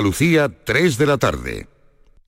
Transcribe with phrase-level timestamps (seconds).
[0.00, 1.68] Lucía, 3 de la tarde.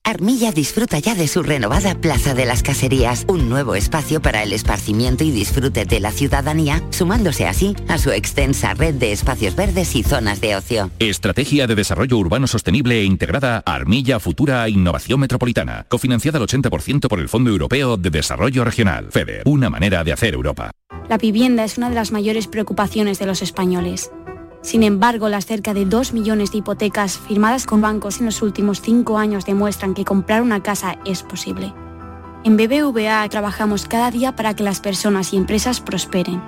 [0.05, 4.51] Armilla disfruta ya de su renovada Plaza de las Caserías, un nuevo espacio para el
[4.51, 9.95] esparcimiento y disfrute de la ciudadanía, sumándose así a su extensa red de espacios verdes
[9.95, 10.91] y zonas de ocio.
[10.99, 17.21] Estrategia de Desarrollo Urbano Sostenible e Integrada Armilla Futura Innovación Metropolitana, cofinanciada al 80% por
[17.21, 20.71] el Fondo Europeo de Desarrollo Regional, FEDER, una manera de hacer Europa.
[21.07, 24.11] La vivienda es una de las mayores preocupaciones de los españoles.
[24.63, 28.81] Sin embargo, las cerca de 2 millones de hipotecas firmadas con bancos en los últimos
[28.81, 31.73] 5 años demuestran que comprar una casa es posible.
[32.45, 36.41] En BBVA trabajamos cada día para que las personas y empresas prosperen.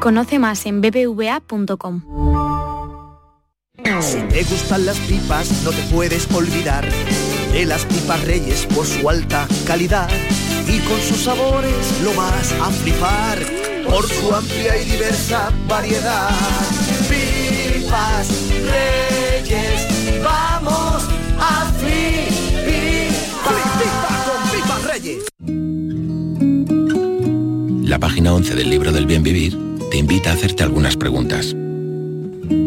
[0.00, 2.02] Conoce más en bbva.com.
[4.00, 4.98] Si te gustan las
[5.64, 6.88] no te puedes olvidar
[7.52, 10.08] de las pipas Reyes por su alta calidad
[10.66, 13.38] y con sus sabores lo vas a flipar
[13.88, 16.30] por su amplia y diversa variedad.
[17.08, 19.86] Pipas Reyes,
[20.22, 21.04] vamos
[21.38, 22.18] a flipar
[24.24, 25.24] con Pipas Reyes.
[27.88, 29.58] La página 11 del libro del bien vivir
[29.90, 31.56] te invita a hacerte algunas preguntas.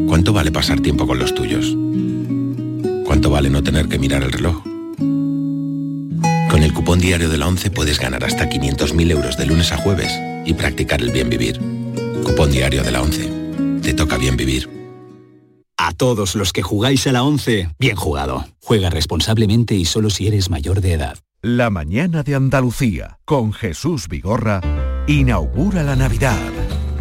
[0.08, 1.76] ¿Cuánto vale pasar tiempo con los tuyos?
[3.06, 4.71] ¿Cuánto vale no tener que mirar el reloj?
[6.52, 9.78] Con el cupón diario de la 11 puedes ganar hasta 500.000 euros de lunes a
[9.78, 10.12] jueves
[10.46, 11.58] y practicar el bien vivir.
[12.26, 13.80] Cupón diario de la 11.
[13.82, 14.70] Te toca bien vivir.
[15.78, 18.46] A todos los que jugáis a la 11, bien jugado.
[18.62, 21.18] Juega responsablemente y solo si eres mayor de edad.
[21.42, 24.60] La mañana de Andalucía, con Jesús Vigorra,
[25.08, 26.38] inaugura la Navidad.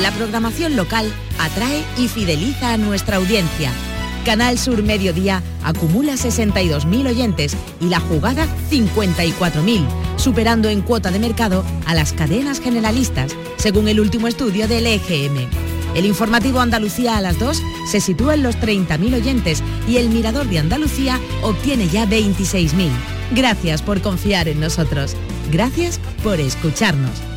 [0.00, 3.70] La programación local atrae y fideliza a nuestra audiencia.
[4.24, 11.64] Canal Sur Mediodía acumula 62.000 oyentes y la jugada 54.000, superando en cuota de mercado
[11.86, 15.48] a las cadenas generalistas, según el último estudio del EGM.
[15.94, 20.48] El informativo Andalucía a las 2 se sitúa en los 30.000 oyentes y el Mirador
[20.48, 22.90] de Andalucía obtiene ya 26.000.
[23.32, 25.14] Gracias por confiar en nosotros.
[25.52, 27.33] Gracias por escucharnos.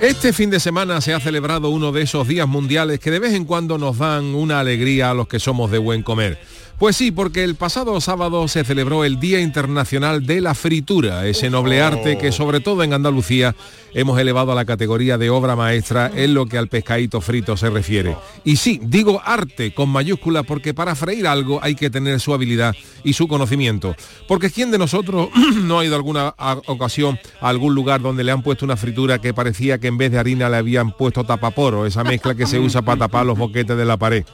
[0.00, 3.34] Este fin de semana se ha celebrado uno de esos días mundiales que de vez
[3.34, 6.38] en cuando nos dan una alegría a los que somos de buen comer.
[6.78, 11.50] Pues sí, porque el pasado sábado se celebró el Día Internacional de la Fritura, ese
[11.50, 13.56] noble arte que sobre todo en Andalucía
[13.94, 17.68] hemos elevado a la categoría de obra maestra en lo que al pescadito frito se
[17.68, 18.16] refiere.
[18.44, 22.76] Y sí, digo arte con mayúscula porque para freír algo hay que tener su habilidad
[23.02, 23.96] y su conocimiento.
[24.28, 26.36] Porque ¿quién de nosotros no ha ido alguna
[26.66, 30.12] ocasión a algún lugar donde le han puesto una fritura que parecía que en vez
[30.12, 33.76] de harina le habían puesto tapaporo, esa mezcla que se usa para tapar los boquetes
[33.76, 34.24] de la pared?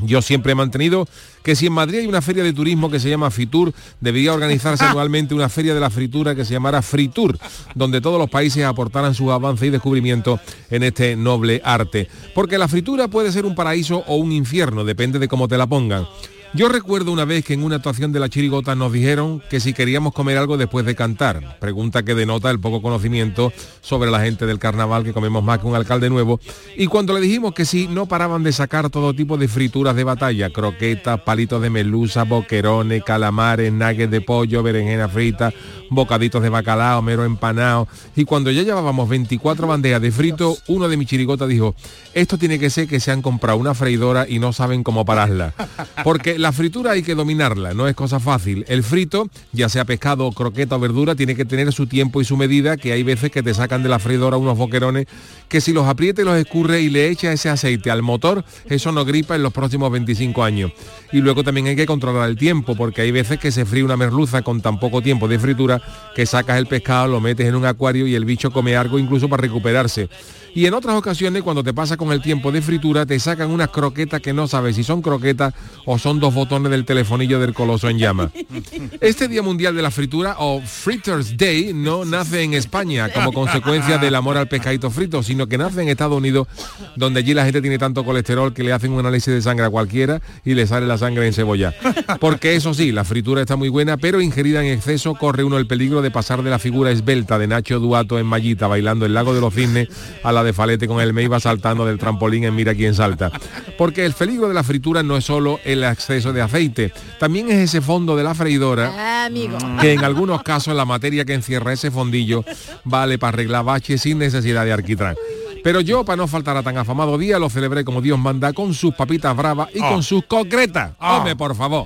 [0.00, 1.06] Yo siempre he mantenido
[1.42, 4.84] que si en Madrid hay una feria de turismo que se llama Fitur, debería organizarse
[4.88, 7.38] anualmente una feria de la fritura que se llamara Fritur,
[7.74, 10.40] donde todos los países aportaran sus avances y descubrimientos
[10.70, 12.08] en este noble arte.
[12.34, 15.66] Porque la fritura puede ser un paraíso o un infierno, depende de cómo te la
[15.66, 16.06] pongan.
[16.52, 19.72] Yo recuerdo una vez que en una actuación de la chirigota nos dijeron que si
[19.72, 23.52] queríamos comer algo después de cantar, pregunta que denota el poco conocimiento
[23.82, 26.40] sobre la gente del carnaval que comemos más que un alcalde nuevo,
[26.76, 30.02] y cuando le dijimos que sí, no paraban de sacar todo tipo de frituras de
[30.02, 35.52] batalla, croquetas, palitos de melusa, boquerones, calamares, nuggets de pollo, berenjena frita,
[35.88, 37.86] bocaditos de bacalao, mero empanado,
[38.16, 41.76] y cuando ya llevábamos 24 bandejas de frito, uno de mis chirigotas dijo,
[42.12, 45.54] esto tiene que ser que se han comprado una freidora y no saben cómo pararla,
[46.02, 48.64] porque la fritura hay que dominarla, no es cosa fácil.
[48.66, 52.38] El frito, ya sea pescado, croqueta o verdura, tiene que tener su tiempo y su
[52.38, 55.06] medida, que hay veces que te sacan de la freidora unos boquerones
[55.48, 58.90] que si los aprieta y los escurre y le echa ese aceite al motor, eso
[58.90, 60.72] no gripa en los próximos 25 años.
[61.12, 63.98] Y luego también hay que controlar el tiempo, porque hay veces que se fríe una
[63.98, 65.82] merluza con tan poco tiempo de fritura
[66.14, 69.28] que sacas el pescado, lo metes en un acuario y el bicho come algo incluso
[69.28, 70.08] para recuperarse.
[70.54, 73.68] Y en otras ocasiones, cuando te pasa con el tiempo de fritura, te sacan unas
[73.68, 75.54] croquetas que no sabes si son croquetas
[75.84, 78.30] o son dos botones del telefonillo del coloso en llama.
[79.00, 83.98] Este Día Mundial de la Fritura, o Fritters Day, no nace en España como consecuencia
[83.98, 86.48] del amor al pescadito frito, sino que nace en Estados Unidos,
[86.96, 89.70] donde allí la gente tiene tanto colesterol que le hacen un análisis de sangre a
[89.70, 91.74] cualquiera y le sale la sangre en cebolla.
[92.20, 95.66] Porque eso sí, la fritura está muy buena, pero ingerida en exceso corre uno el
[95.66, 99.34] peligro de pasar de la figura esbelta de Nacho Duato en Mallita bailando el lago
[99.34, 99.88] de los cisnes
[100.22, 103.30] a la de Falete con el Meiva saltando del trampolín en Mira quién salta.
[103.78, 105.84] Porque el peligro de la fritura no es solo el
[106.20, 109.56] exceso de aceite, también es ese fondo de la freidora Ah, amigo.
[109.80, 112.44] que en algunos casos la materia que encierra ese fondillo
[112.84, 115.16] vale para arreglar baches sin necesidad de arquitrán.
[115.64, 118.72] Pero yo, para no faltar a tan afamado día, lo celebré como Dios manda, con
[118.74, 120.92] sus papitas bravas y con sus concretas.
[120.98, 121.84] Hombre, por favor.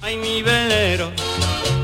[0.00, 1.10] Ay, mi velero,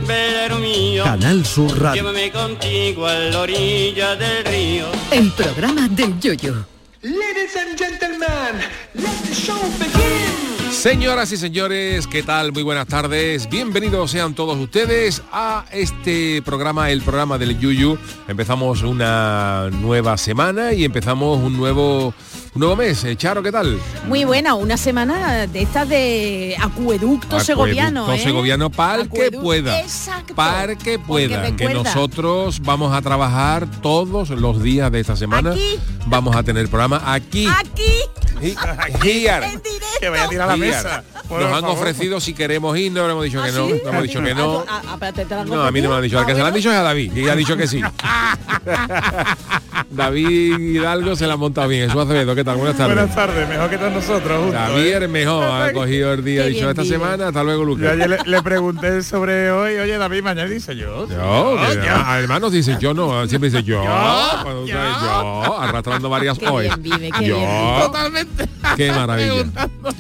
[0.07, 1.05] velero mío.
[1.05, 2.03] Canal Sur Radio.
[2.03, 4.87] Llévame contigo a la orilla del río.
[5.13, 6.67] El programa del yoyo.
[7.03, 8.61] Ladies and gentlemen,
[8.95, 10.54] let the show begin.
[10.75, 12.53] Señoras y señores, ¿qué tal?
[12.53, 13.49] Muy buenas tardes.
[13.49, 17.97] Bienvenidos sean todos ustedes a este programa, el programa del Yuyu.
[18.29, 23.03] Empezamos una nueva semana y empezamos un nuevo, un nuevo mes.
[23.05, 23.79] Eh, Charo, ¿qué tal?
[24.09, 28.13] Muy buena, una semana de estas de acueducto segoviano.
[28.13, 28.19] ¿eh?
[28.19, 29.81] segoviano para que pueda.
[29.81, 30.35] exacto.
[30.35, 31.57] Para que pueda.
[31.57, 35.53] Que nosotros vamos a trabajar todos los días de esta semana.
[35.53, 35.79] Aquí.
[36.07, 37.47] Vamos a tener programa aquí.
[37.47, 38.03] Aquí.
[38.41, 39.61] Here.
[40.01, 41.05] Que vaya a tirar la mesa.
[41.29, 41.79] Por Nos han favor.
[41.79, 43.65] ofrecido si queremos ir, no le hemos dicho que no.
[43.65, 43.81] ¿Ah, sí?
[43.85, 44.65] No hemos dicho que no.
[44.69, 46.19] Ah, ah, No, a mí no me han dicho.
[46.19, 47.81] Al que se lo han dicho es a David, y ha dicho que sí.
[49.91, 51.89] David Hidalgo se la ha montado bien.
[51.89, 52.57] Eso Acevedo, ¿qué tal?
[52.57, 52.97] Buenas tardes.
[52.97, 54.53] Buenas tardes, mejor que todos nosotros juntos.
[54.55, 55.05] David ¿eh?
[55.05, 56.95] es mejor, ha cogido el día, ha dicho esta vive.
[56.97, 57.93] semana, hasta luego Yo Lucas.
[57.93, 61.09] ayer le, le pregunté sobre hoy, oye David, mañana dice yo.
[61.09, 61.93] Yo, que- yo.
[61.95, 63.81] ah, hermanos dice yo no, siempre dice yo,
[64.43, 64.75] cuando yo.
[64.75, 66.65] yo, arrastrando varias hoy.
[66.79, 67.49] bien vive, qué yo, bien
[68.25, 68.64] vive.
[68.77, 69.45] Qué maravilla.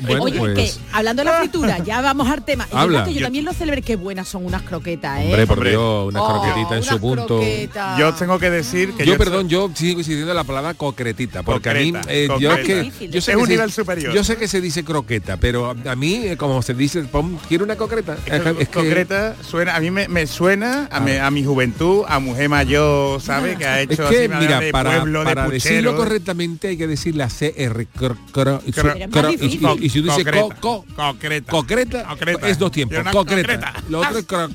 [0.03, 2.65] Bueno, Oye, pues, que hablando de la fritura, ya vamos al tema.
[2.65, 3.05] Es Habla.
[3.05, 5.25] que yo, Yo- también lo celebré, qué buenas son unas croquetas, ¿eh?
[5.26, 5.65] hombre, por.
[5.69, 7.26] Dios, una Oh, croquetita en su unas punto.
[7.38, 7.99] croquetas.
[7.99, 11.75] Yo tengo que decir que Yo, perdón, yo sigo insistiendo la palabra concretita, porque a
[11.75, 14.12] mí, eh, yo es que, yo sé Es que un se- nivel superior.
[14.15, 17.38] Yo sé que se dice croqueta, pero a a mí, eh, como se dice, pon,
[17.49, 18.17] quiero una concreta.
[18.26, 21.45] Es que- es que- concreta suena a mí me, me suena a, mi, a mi
[21.45, 24.90] juventud a mujer mayor sabe que ha es hecho que, así manera mira, de para,
[24.97, 27.87] pueblo de para decirlo correctamente hay que decir la CR.
[27.97, 31.50] cro- cro- y si tú dices co, Concreta, co- concreta.
[31.50, 32.49] concreta, Concreta.
[32.49, 32.99] es dos tiempos.
[33.12, 33.49] Concreta.
[33.49, 33.75] concreta.
[33.88, 34.54] Lo otro es cro-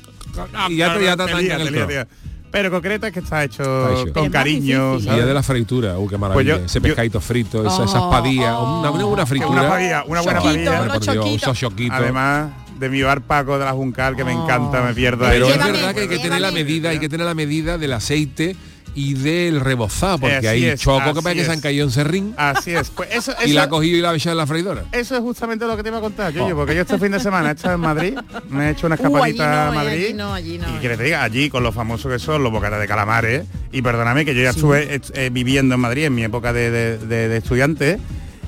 [0.52, 2.06] No, y ya te, ya el.
[2.52, 4.12] Pero concreta es que está hecho, Está hecho.
[4.12, 4.98] Con es cariño.
[4.98, 6.54] Y de la fritura, uh, qué maravilla.
[6.54, 8.80] Pues yo- Ese yo- pescadito frito, esa- esas Oh, padillas, oh.
[8.80, 9.50] una, una fritura.
[9.52, 11.96] Una padilla, una buena Choquito, padilla.
[11.96, 14.42] Además de mi bar Paco de la Juncal, que me Oh.
[14.42, 15.52] encanta, me pierdo Pero ahí.
[15.52, 18.56] es verdad que hay que tener la medida, hay que tener la medida del aceite
[18.94, 21.90] y del rebozado, porque Así hay es, choco que parece que se han caído en
[21.92, 22.90] serrín Así es.
[22.90, 24.84] Pues eso, y la ha eso, cogido y la ha echado en la freidora.
[24.92, 26.54] eso es justamente lo que te iba a contar, yo, Oh.
[26.56, 28.18] porque yo este fin de semana he estado en Madrid,
[28.48, 30.04] me he hecho una Uh, escapadita no, a eh, Madrid.
[30.06, 30.76] allí no, allí no.
[30.76, 33.82] Y que te diga, allí con lo famosos que son los bocatas de calamares, y
[33.82, 36.98] perdóname que yo ya estuve eh, eh, viviendo en Madrid en mi época de, de-
[36.98, 37.98] de- de estudiante,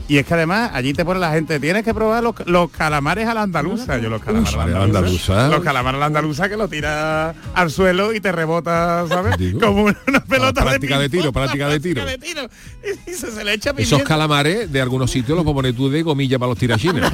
[0.09, 3.29] y es que además allí te pone la gente, tienes que probar los, los calamares
[3.29, 3.99] a la andaluza.
[3.99, 5.49] Yo los calamares a la andaluza.
[5.49, 9.37] Los calamares a la andaluza que lo tira al suelo y te rebota, ¿sabes?
[9.39, 9.61] Digo.
[9.61, 12.03] Como una, pelota práctica de tiro, práctica de tiro.
[12.03, 13.03] práctica de tiro.
[13.07, 16.03] Y, se, se le echa Esos pimienta calamares de algunos sitios los pones tú de
[16.03, 17.05] gomilla para los tirachines.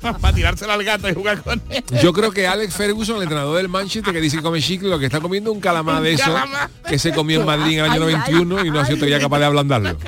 [0.00, 1.84] para tirárselo al gato y jugar con él.
[2.02, 4.98] Yo creo que Alex Ferguson, el entrenador del Manchester, que dice que come chicle, lo
[4.98, 6.70] que está comiendo es un calamar de eso calamar.
[6.88, 8.94] que se comió en Madrid en el año Ay, ay, 91 y no ha sido
[8.94, 9.00] ay.
[9.00, 9.98] todavía capaz de ablandarlo.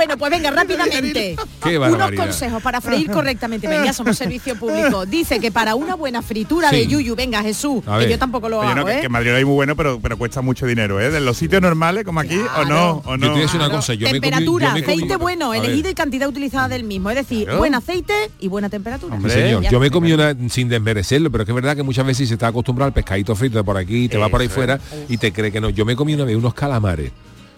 [0.00, 1.36] Bueno, pues venga, rápidamente.
[1.62, 3.68] Qué Unos consejos para freír correctamente.
[3.68, 5.04] Venga, somos servicio público.
[5.10, 8.68] Dice que para una buena fritura de yuyu, venga Jesús, que yo tampoco lo Oye,
[8.68, 9.00] hago, no, que, ¿eh?
[9.00, 11.10] que en Madrid hay muy bueno, pero, pero cuesta mucho dinero, ¿eh?
[11.10, 13.26] De los sitios normales, como aquí, o no, o no.
[13.26, 15.90] Yo te decir una cosa, yo me comí- temperatura, yo me comí- aceite bueno, elegido
[15.90, 17.10] y cantidad utilizada del mismo.
[17.10, 17.58] Es decir, Claro.
[17.58, 19.18] buen aceite y buena temperatura.
[19.22, 19.62] Sí, señor.
[19.64, 22.26] Ya Yo me comí una sin desmerecerlo, pero es que es verdad que muchas veces
[22.26, 24.80] se está acostumbrado al pescadito frito de por aquí, te va por ahí fuera
[25.10, 25.68] y te cree que no.
[25.68, 27.12] Yo me comí una vez unos calamares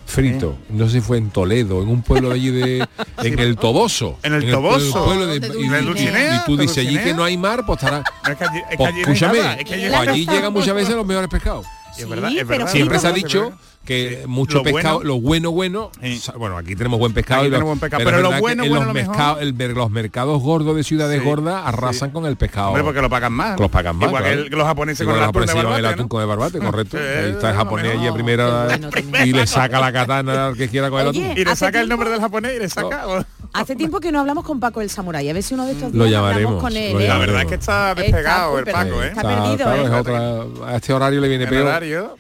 [0.07, 2.87] fritos, no sé si fue en Toledo, en un pueblo allí de
[3.23, 4.19] en el Toboso.
[4.23, 5.05] En el Toboso.
[5.05, 6.35] pueblo de- De y, Dulcinea.
[6.35, 8.03] y- y tú ¿De dices allí que no hay mar, pues estará.
[8.25, 11.29] Es es que allí no es que allí- pues allí llegan muchas veces los mejores
[11.31, 11.67] pescados.
[11.99, 12.69] Es verdad, es pero verdad.
[12.73, 13.53] Siempre se ha Sí, dicho
[13.85, 15.91] que mucho Lo pescado, bueno- lo bueno bueno,
[16.39, 18.63] bueno, aquí tenemos buen pescado, y lo- tenemos buen pescado, es pero lo bueno, bueno,
[18.95, 22.69] los, lo el los mercados gordos de ciudades Sí, gordas arrasan con el pescado.
[22.69, 23.59] Hombre, porque lo pagan más.
[23.59, 24.07] Los pagan más.
[24.09, 24.43] Igual que claro.
[24.45, 26.27] el- que los japoneses Igual con el los atún de barbate, el atún con el
[26.29, 26.97] barbate, correcto.
[27.01, 28.79] Eh, Ahí está el lo japonés allí primera
[29.25, 31.33] y le saca la katana al que quiera con el atún.
[31.37, 33.05] Y le saca el nombre del japonés y le saca.
[33.55, 35.29] Hace tiempo que no hablamos con Paco el Samurai.
[35.29, 36.93] A ver si uno de estos Lo días hablamos llamaremos, con él.
[36.95, 37.09] lo ¿eh?
[37.09, 39.09] La verdad es que está despegado el Paco, ¿eh?
[39.09, 39.85] Está perdido, ¿eh?
[39.85, 41.67] es otra- a este horario le viene En peor.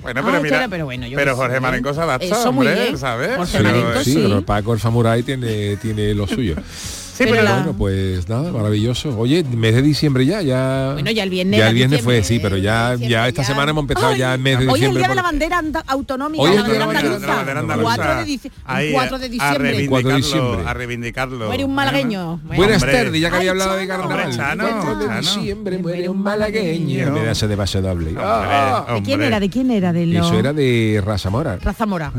[0.01, 0.57] Bueno, Ah, pero mira.
[0.59, 1.61] era- pero bueno, yo pero Jorge sé.
[1.61, 2.99] Marenco se adapta, hombre, bien.
[2.99, 3.37] ¿sabes?
[3.37, 4.21] Jorge Pero, Marenco, sí, sí.
[4.23, 6.57] pero Paco el Samurai tiene, tiene lo suyo.
[7.25, 9.19] Sí, pero la- bueno, pues nada, maravilloso.
[9.19, 10.91] Oye, mes de diciembre ya, ya.
[10.95, 13.71] Bueno, ya el viernes Ya el viernes fue, diciembre, sí, pero ya, ya esta semana
[13.71, 15.01] hemos empezado Ay, ya el mes de Hoy es el diciembre.
[15.01, 17.37] día de la bandera autonómica, Hoy la es el día de bandera la andaluza.
[17.37, 17.85] bandera andaluza.
[17.97, 19.53] 4 de, dici- Ahí, 4 de A diciembre.
[19.53, 20.63] 4 de reivindicarlo, diciembre.
[20.71, 21.47] a reivindicarlo.
[21.47, 22.41] Muere un malagueño.
[22.45, 22.93] Buenas Hombre.
[23.05, 24.21] tardes, ya que había hablado de carnaval.
[24.21, 25.21] Hombre, Chano, 4 de Chano.
[25.21, 27.11] diciembre muere un malagueño.
[27.13, 28.15] Me da ese de doble.
[28.19, 29.41] Ah, ¿De quién era?
[29.41, 29.93] ¿De quién era?
[29.93, 30.03] De.
[30.19, 31.57] Eso era de Raza Mora.
[31.63, 32.13] Raza Mora.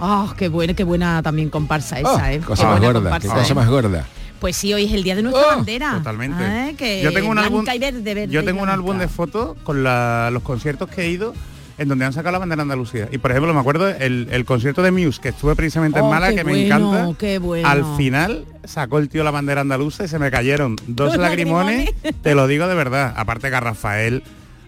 [0.00, 2.38] Ah, qué buena, qué buena también comparsa esa, Ah, ¿eh?
[2.40, 3.54] cosa Qué más gorda, cosa ¿eh?
[3.54, 4.06] más gorda.
[4.40, 5.92] Pues sí, hoy es el día de nuestra Oh, bandera.
[5.94, 6.42] Totalmente.
[6.44, 7.62] Ah, que Yo tengo un álbum.
[7.64, 9.06] blanca y verde, verde yo y tengo un álbum blanca.
[9.06, 11.34] de fotos con la- los conciertos que he ido
[11.76, 13.08] en donde han sacado la bandera de Andalucía.
[13.12, 16.10] Y por ejemplo, me acuerdo el, el concierto de Muse, que estuve precisamente en Oh,
[16.10, 17.08] Málaga, que me encanta.
[17.18, 17.68] qué bueno.
[17.68, 21.90] Al final sacó el tío la bandera andaluza y se me cayeron dos lagrimones,
[22.22, 23.14] te lo digo de verdad.
[23.16, 24.22] Aparte que a Rafael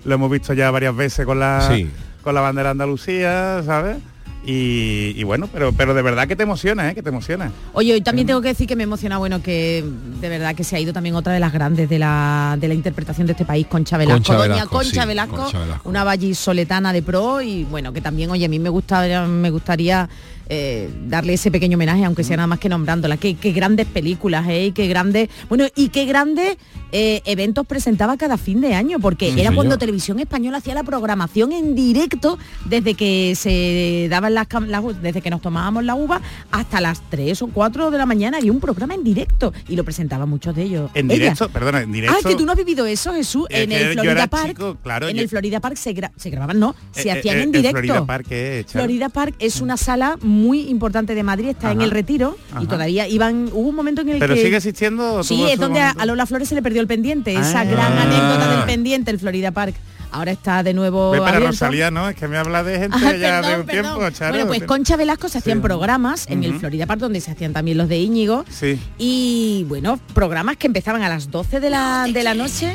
[0.04, 1.88] lo hemos visto ya varias veces con la Sí.
[2.22, 3.96] con la bandera de Andalucía, ¿sabes?
[4.44, 6.94] Y, y bueno, pero pero de verdad que te emociona, ¿eh?
[6.94, 7.52] Que te emociona.
[7.74, 9.84] Oye, hoy también tengo que decir que me emociona, bueno, que
[10.20, 12.74] de verdad que se ha ido también otra de las grandes de la, de la
[12.74, 14.16] interpretación de este país, Concha Velasco.
[14.18, 15.88] Concha Doña Velasco, Concha, sí, Velasco, Concha Velasco.
[15.88, 20.08] una vallisoletana de pro y bueno, que también, oye, a mí me gustaría, me gustaría
[20.50, 23.16] eh, darle ese pequeño homenaje, aunque sea nada más que nombrándola.
[23.16, 24.66] Qué, qué grandes películas, ¿eh?
[24.66, 26.56] Y qué grandes, bueno, y qué grandes
[26.92, 29.54] eh, eventos presentaba cada fin de año, porque Sí, era señor.
[29.54, 35.22] cuando Televisión Española hacía la programación en directo desde que se daban las, las- desde
[35.22, 38.58] que nos tomábamos la uva hasta las 3 o 4 de la mañana había un
[38.58, 40.90] programa en directo y lo presentaban muchos de ellos.
[40.94, 41.20] En Ella.
[41.20, 42.16] directo, perdona, en directo.
[42.24, 43.46] Ah, que tú no has vivido eso, Jesús.
[43.50, 44.48] Es en el Florida Park.
[44.48, 47.38] chico, claro, en yo- el Florida Park se, gra- se grababan, no, se Eh, hacían
[47.38, 47.78] en directo.
[47.78, 48.26] Florida Park.
[48.66, 52.62] Florida Park es una sala muy importante de Madrid, está en el retiro Ajá.
[52.62, 55.22] y todavía iban, hubo un momento en el Pero que sigue existiendo.
[55.22, 57.64] Sí, es donde a, a Lola Flores se le perdió el pendiente, esa Ah.
[57.64, 59.74] gran anécdota del pendiente, el Florida Park.
[60.12, 61.46] Ahora está de nuevo Ve, abierto.
[61.46, 62.08] Rosalía, ¿no?
[62.08, 63.94] Es que me habla de gente Ah, ya de perdón, un perdón.
[63.96, 64.32] tiempo, Charo.
[64.32, 65.62] Bueno, pues Concha Velasco se hacían Sí.
[65.62, 66.58] programas en el.
[66.58, 71.02] Florida Park donde se hacían también los de Íñigo Sí, y bueno, programas que empezaban
[71.02, 72.74] a las 12 de la, de la noche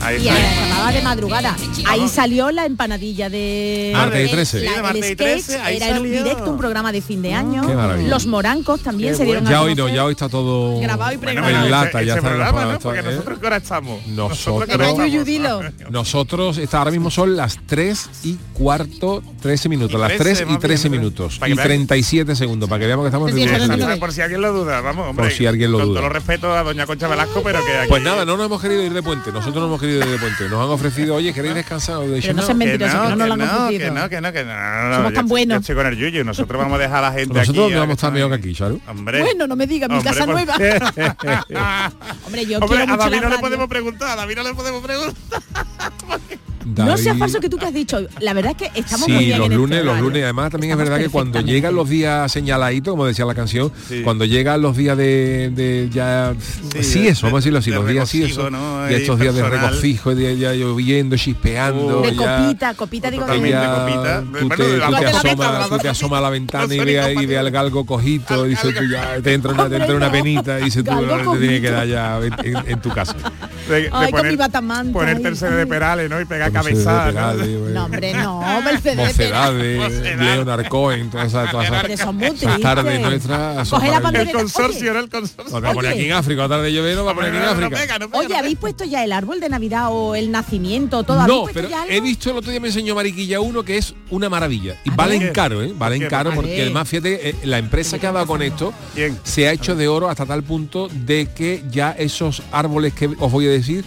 [0.00, 0.64] ahí y está.
[0.66, 1.56] acababa de madrugada.
[1.86, 4.60] Ahí salió la empanadilla de Martes y el- 13.
[4.60, 6.22] la- Sí, de el Martes y sketch 13, ahí era en un salió.
[6.24, 7.66] directo, un programa de fin de año.
[7.66, 8.08] Qué maravilla.
[8.08, 9.96] Los morancos también Qué se dieron Ya a hoy no, conocer.
[9.96, 11.64] ya hoy está todo Grabado y pregrabado.
[11.64, 12.78] en lata, ese- ya ese está programa, grabado, ¿no?
[12.80, 13.02] Porque ¿eh?
[13.02, 14.06] nosotros que ahora estamos.
[14.06, 14.96] Nosotros-.
[14.98, 15.60] Yuyu, dilo.
[15.90, 20.44] Nosotros está, ahora mismo son las 3 y cuarto, 13 minutos, las 13 3 y
[20.52, 21.66] más 13 bien, minutos para que y veas.
[21.66, 23.42] 37 segundos, para que veamos que estamos en Sí,
[23.98, 25.24] Por si alguien lo duda, vamos, hombre.
[25.26, 26.00] Por si alguien lo con duda.
[26.00, 27.88] todo respeto a doña Concha Velasco, pero que aquí...
[27.88, 30.48] Pues nada, no nos hemos querido ir de puente, nosotros no hemos querido de puente.
[30.48, 32.00] Nos han ofrecido, oye, ¿queréis descansar?
[32.00, 33.78] De Pero no sean mentirosos, que no nos lo han no, ofrecido.
[33.94, 35.60] que no, que no, que no, no, no, Somos tan buenos.
[35.60, 37.74] Estoy con el Yuyu, nosotros vamos a dejar a la gente Nosotros aquí.
[37.74, 38.78] vamos a estar que mejor que aquí, ¿sabes?
[38.88, 39.20] Hombre.
[39.22, 40.54] Bueno, no me digas, mi Hombre, casa nueva.
[42.26, 44.42] Hombre, yo Hombre, quiero a mucho David la no le podemos preguntar, a David no
[44.44, 45.42] le podemos preguntar.
[46.74, 46.90] David...
[46.90, 47.98] No sea falso que tú te has dicho.
[48.20, 50.22] La verdad es que estamos sí, muy bien los en este lunes, este los lunes.
[50.24, 53.72] Además también estamos es verdad que cuando llegan los días señaladitos, como decía la canción,
[53.88, 54.02] sí.
[54.02, 56.34] cuando llegan los días de, de ya
[56.72, 58.90] sí, sí eso, de, vamos a decirlo así, de los días sí eso, ¿no?
[58.90, 59.34] y estos personal.
[59.34, 64.24] días de regocijo, de, ya lloviendo, chispeando, de copita, copita digo, de copita.
[64.38, 67.38] Tú te, bueno, tú te asomas, tú te a la ventana y ve y ve
[67.38, 70.64] al galgo cojito, y dice tú ya te entra una, te entra una penita y
[70.64, 70.90] dice tú
[71.32, 73.14] te tiene que dar ya en tu casa.
[74.92, 76.20] Ponerte el de Perales, ¿no?
[76.20, 77.70] Y pegar eh.
[77.72, 77.84] ¿no?
[77.84, 81.50] hombre, no, Mercedes Mocedades, Leonard todas esas,
[82.62, 83.72] tardes nuestras.
[84.14, 85.56] El consorcio, era el consorcio.
[85.56, 88.08] A poner aquí en África, la tarde va a poner aquí en África.
[88.12, 91.04] Oye, ¿habéis puesto ya el árbol de Navidad o el nacimiento?
[91.26, 94.28] No, pero ya he visto, el otro día me enseñó Mariquilla uno que es una
[94.28, 94.76] maravilla.
[94.84, 95.72] Y valen caro, ¿eh?
[95.76, 98.72] Valen caro porque además, fíjate, eh, la empresa que ha dado con esto
[99.22, 103.32] se ha hecho de oro hasta tal punto de que ya esos árboles que os
[103.32, 103.84] voy a decir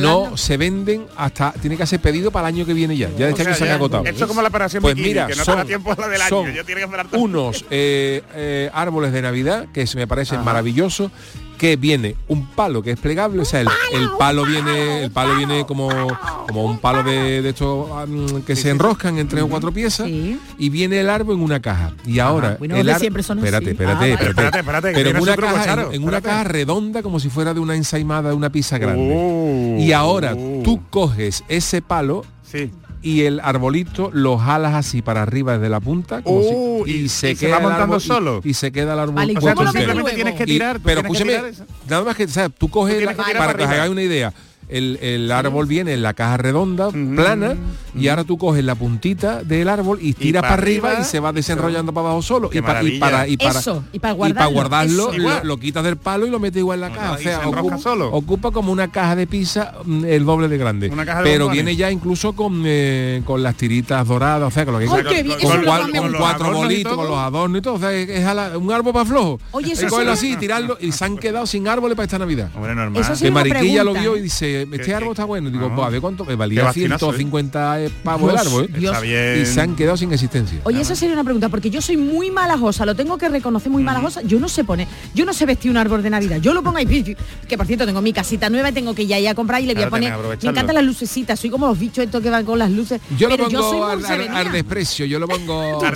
[0.00, 3.10] no se venden hasta, tiene que ese pedido para el año que viene ya.
[3.18, 4.04] Ya este o año sea, se han agotado.
[4.04, 6.08] Esto es como la operación pues mira, que no son, te da tiempo a la
[6.08, 6.28] del año.
[6.28, 10.44] Son que unos eh, eh, árboles de Navidad que se me parecen Ajá.
[10.44, 11.10] maravillosos
[11.62, 15.36] que viene un palo que es plegable, o sea, el, el palo viene, el palo
[15.36, 15.90] viene como,
[16.48, 20.08] como un palo de, de estos um, que se enroscan en tres o cuatro piezas
[20.08, 21.92] y viene el árbol en una caja.
[22.04, 22.58] Y ahora
[22.98, 27.20] siempre son espérate, espérate, espérate, espérate, pero en una caja, en, una caja redonda como
[27.20, 29.76] si fuera de una ensaimada, de una pizza grande.
[29.78, 32.70] Y ahora tú coges ese palo Sí
[33.02, 36.84] y el arbolito lo jalas así para arriba desde la punta como oh, si, uh,
[36.86, 39.00] y, y, se y queda se va montando árbol, solo y, y, se queda el
[39.00, 41.38] árbol o sea, tú simplemente tienes que tirar pero escúchame
[41.88, 44.02] nada más que o sea, tú coges tú la, para, para que os hagáis una
[44.02, 44.32] idea
[44.72, 47.56] el, el árbol viene en la caja redonda, plana,
[47.94, 51.32] y ahora tú coges la puntita del árbol y tiras para, arriba, y se va
[51.32, 52.50] desenrollando para abajo solo.
[52.52, 55.44] Y, para y para, eso, y para guardarlo, y para guardarlo.
[55.44, 57.12] lo, quitas del palo y lo metes igual en la caja.
[57.12, 57.40] o sea,
[58.10, 60.92] ocupa, como una caja de pizza mm, el doble de grande.
[61.22, 64.86] Pero viene ya incluso con, eh, con las tiritas doradas, o sea, con, lo que
[64.86, 67.74] oh, con, con, cuatro bolitos, con los adornos y todo.
[67.74, 69.40] O sea, es un árbol para flojo.
[69.60, 72.50] Y cogerlo así, tirarlo y se han quedado sin árboles para esta Navidad.
[72.58, 75.50] Bueno, que Mariquilla lo vio y dice, este árbol está bueno.
[75.50, 77.90] Digo, a ver cuánto me valía 150 ¿eh?
[78.02, 78.70] pavos Dios, el árbol.
[78.74, 79.42] Está bien.
[79.42, 80.60] Y se han quedado sin existencia.
[80.64, 83.82] Oye, esa sería una pregunta, porque yo soy muy malajosa, lo tengo que reconocer muy
[83.82, 84.22] malajosa.
[84.22, 86.38] Yo no sé pone yo no sé vestir un árbol de Navidad.
[86.40, 86.86] Yo lo pongo ahí,
[87.48, 89.66] que por cierto tengo mi casita nueva y tengo que ya ir a comprar y
[89.66, 90.14] le voy a poner.
[90.42, 93.00] Me encantan las lucecitas, soy como los bichos estos que van con las luces.
[93.18, 95.80] Yo lo pongo yo al, desprecio, yo lo pongo.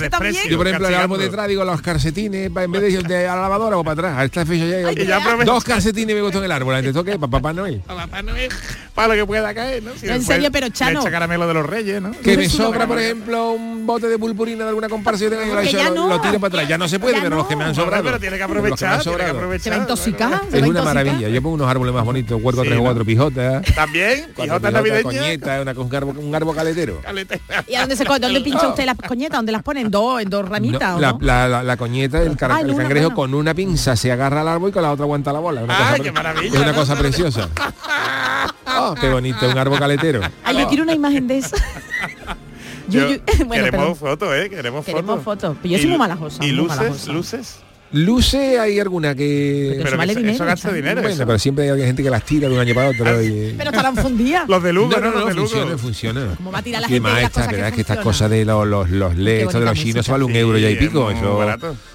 [0.48, 3.42] Yo por ejemplo el árbol detrás digo los calcetines, en vez de, de a la
[3.42, 4.18] lavadora o para atrás.
[4.18, 7.52] A esta fecha ya, dos calcetines me gustó en el árbol, antes toque para Papá
[7.52, 7.80] Noel.
[7.86, 8.45] Papá Noel
[8.94, 9.92] para lo que pueda caer, ¿no?
[10.02, 11.00] En serio, pero Chano.
[11.00, 12.12] Echa caramelo de los reyes, ¿no?
[12.12, 16.40] Que me sobra, por ejemplo, un bote de pulpurina de alguna comparsa yo lo, tiro
[16.40, 16.68] para atrás.
[16.68, 18.04] Ya no se puede, pero los que me han sobrado.
[18.04, 19.58] Pero tiene que aprovechar, tiene.
[19.58, 20.42] Se va a intoxicar.
[20.50, 21.28] Es una maravilla.
[21.28, 23.62] Yo pongo unos árboles más bonitos, cuerpo tres o cuatro pijotas.
[23.74, 25.04] También, pijotas navideñas.
[25.04, 25.62] Coñeta,
[26.16, 27.00] un árbol caletero.
[27.68, 28.04] ¿Y a dónde se
[28.42, 29.38] pincha usted las coñetas?
[29.38, 29.84] ¿Dónde las pone?
[29.84, 30.98] Dos, en dos ramitas?
[31.00, 35.04] La coñeta, el cangrejo con una pinza se agarra al árbol y con la otra
[35.04, 35.62] aguanta la bola.
[36.02, 36.54] Qué maravilla!
[36.54, 37.48] Es una cosa preciosa.
[38.78, 40.20] Oh, qué bonito, un árbol caletero.
[40.44, 41.56] Ay, yo quiero una imagen de eso.
[43.52, 44.48] Queremos fotos, ¿eh?
[44.48, 44.94] Queremos, fotos.
[44.94, 45.56] Queremos fotos.
[45.56, 45.68] Foto.
[45.68, 46.44] Yo soy muy malajosa.
[46.44, 47.08] ¿Y luces?
[47.08, 47.58] ¿Luces?
[47.92, 49.80] Luce hay alguna que...
[49.82, 51.02] Pero, eso, gasta dinero.
[51.02, 53.06] Bueno, pero siempre hay gente que las tira de un año para otro.
[53.06, 53.54] Ah, y...
[53.56, 54.48] Pero estarán fundidas.
[54.48, 56.34] los de Lugo, no, no, no, no funciona.
[56.36, 59.16] Como va a tirar la gente más cosas que, estas cosas de los, los, los
[59.16, 61.10] LED, esto de los chinos, vale un euro ya y pico.
[61.10, 61.18] Es.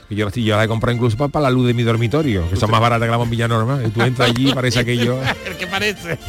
[0.10, 2.82] Yo, yo he comprado incluso para, para, la luz de mi dormitorio, que son más
[2.82, 3.86] baratas que la bombilla normal.
[3.86, 5.18] y Tú entras allí y parece aquello...
[5.46, 6.20] El que parece.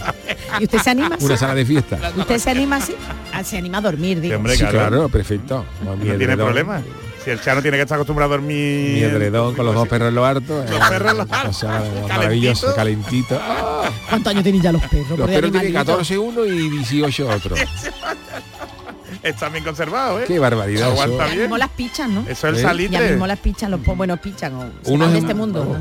[0.61, 1.17] ¿Y usted se anima?
[1.21, 1.99] Una sala de fiesta.
[2.17, 2.95] ¿Usted se anima así?
[3.33, 4.41] Ah, se anima a dormir, digo.
[4.71, 5.65] Claro, perfecto.
[5.85, 6.83] No tiene problema.
[7.25, 8.95] Si el Chano tiene que estar acostumbrado a dormir.
[8.95, 10.65] Mi edredón con los dos perros en lo harto.
[10.65, 11.49] Los eh, perros en lo harto.
[11.49, 13.41] O sea, maravilloso, calentito.
[14.09, 15.19] ¿Cuántos años tienen ya los perros?
[15.19, 17.57] Los perros tienen 14 uno y 18 otro.
[19.23, 20.25] Están bien conservados, ¿eh?
[20.27, 20.91] Qué barbaridad.
[20.91, 21.37] Aguanta bien.
[21.37, 22.23] Ya mismo las pichan, ¿no?
[22.23, 22.63] Eso es el ¿Eh?
[22.63, 22.99] salitre.
[22.99, 25.79] Ya mismo las pichan, los bueno, pichan o Uno de este mundo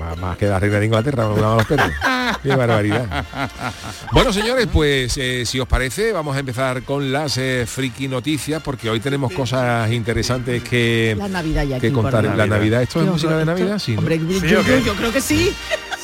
[0.00, 1.90] más, que la reina de Inglaterra, los perros.
[2.42, 3.24] Qué barbaridad.
[4.12, 8.62] Bueno, señores, pues eh, si os parece, vamos a empezar con las eh, friki noticias,
[8.62, 12.24] porque hoy tenemos cosas interesantes que, la Navidad ya que contar.
[12.24, 13.78] La Navidad, ¿esto es música de Navidad?
[13.78, 13.96] Sí.
[13.96, 14.62] Hombre, yo
[14.94, 15.54] creo que sí.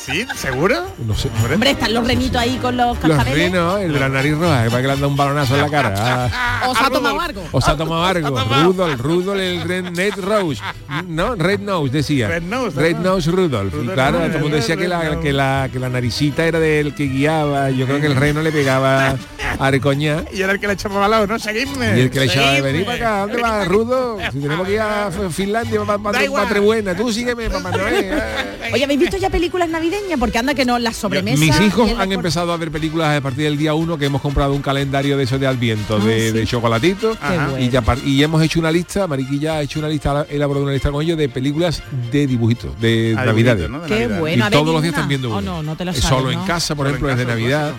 [0.07, 0.25] ¿Sí?
[0.35, 0.87] ¿Seguro?
[1.05, 1.13] No.
[1.53, 3.51] Hombre, están los renitos ahí con los cascabeles.
[3.51, 5.69] Los renos, el la nariz roja, para que le han dado un balonazo en la
[5.69, 5.93] cara.
[6.39, 6.69] Ah.
[6.69, 7.43] Os ha tomado algo.
[7.51, 8.39] Os ha tomado algo.
[8.63, 10.61] Rudolf, Rudolf, el Red Ned Rose.
[11.07, 12.27] No, Red Nose decía.
[12.27, 12.79] Red Nose.
[12.79, 13.73] Red Nose Rudolf.
[13.93, 17.05] Claro, todo el mundo decía que la, que, la, que la naricita era del que
[17.07, 17.69] guiaba.
[17.69, 19.15] Yo creo que el reno le pegaba...
[19.59, 20.25] Arcoñá.
[20.33, 21.97] Y era el que le echaba al lado, no, seguidme.
[21.97, 24.17] Y el que le echaba de venir para acá, ¿dónde Rudo?
[24.31, 28.71] Si tenemos que ir a Finlandia para Patria Buena, tú sígueme, papá eh.
[28.73, 30.19] Oye, ¿habéis visto ya películas navideñas?
[30.19, 31.39] Porque anda que no, las sobremesas.
[31.39, 34.53] Mis hijos han empezado a ver películas a partir del día 1 que hemos comprado
[34.53, 37.17] un calendario de eso de Adviento, ah, de, de chocolatitos.
[37.59, 40.91] Y, ya, y hemos hecho una lista, Mariquilla ha hecho una lista, elaborado una lista
[40.91, 43.69] con ellos de películas de dibujitos, de ah, Navidades.
[43.87, 44.49] Qué bueno.
[44.49, 45.63] Todos los días están viendo oh, uno.
[45.63, 47.73] no, no te Solo en casa, por ejemplo, es de Navidad.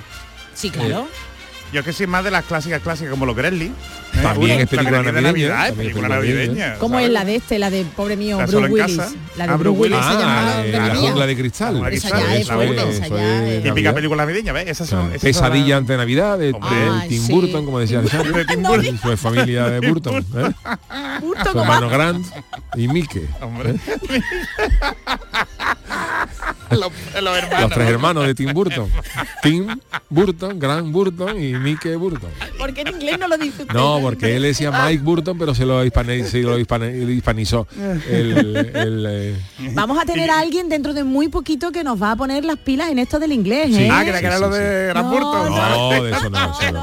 [0.55, 1.03] Sí, claro.
[1.03, 1.28] Eh,
[1.73, 3.73] yo que soy más de las clásicas clásicas como los Gremlins.
[3.73, 4.23] ¿eh?
[4.23, 5.21] También es película navideña.
[5.21, 6.79] Navidad, es película navideña.
[6.79, 8.97] ¿Cómo es la de este, la de pobre mío, la Bruce Willis?
[9.37, 10.65] La de ah, Willis ah,
[11.15, 11.81] La eh, de cristal.
[11.81, 11.91] La.
[13.63, 14.83] Típica película navideña, ¿ves?
[15.21, 16.55] Pesadilla ante Navidad de,
[17.09, 17.29] Tim.
[17.29, 18.47] Burton, como decía Alexander.
[19.17, 20.25] Familia de Burton.
[20.37, 20.53] ¿eh?
[21.21, 21.59] Burton.
[21.59, 22.27] Hermano Grant
[22.77, 23.29] y Mike.
[23.41, 23.75] Hombre.
[26.77, 26.77] ¿eh?
[26.77, 27.61] los, los hermanos.
[27.63, 28.89] Los tres hermanos de Tim Burton.
[29.43, 29.67] Tim
[30.11, 32.31] Burton, Grant Burton y Mickey Burton.
[32.59, 33.75] ¿Por qué en inglés no lo dice usted?
[33.75, 37.67] No, porque él decía Mike Burton, pero se lo, hispane- se lo hispane- hispanizó.
[38.09, 39.35] El, el, eh,
[39.75, 42.59] Vamos a tener a alguien dentro de muy poquito que nos va a poner las
[42.59, 43.85] pilas en esto del inglés, Sí.
[43.85, 43.89] ¿eh?
[43.93, 45.49] Ah, que era, Sí, lo sí, de Gran No, Burton.
[45.51, 46.39] no, de eso no.
[46.39, 46.83] eso no.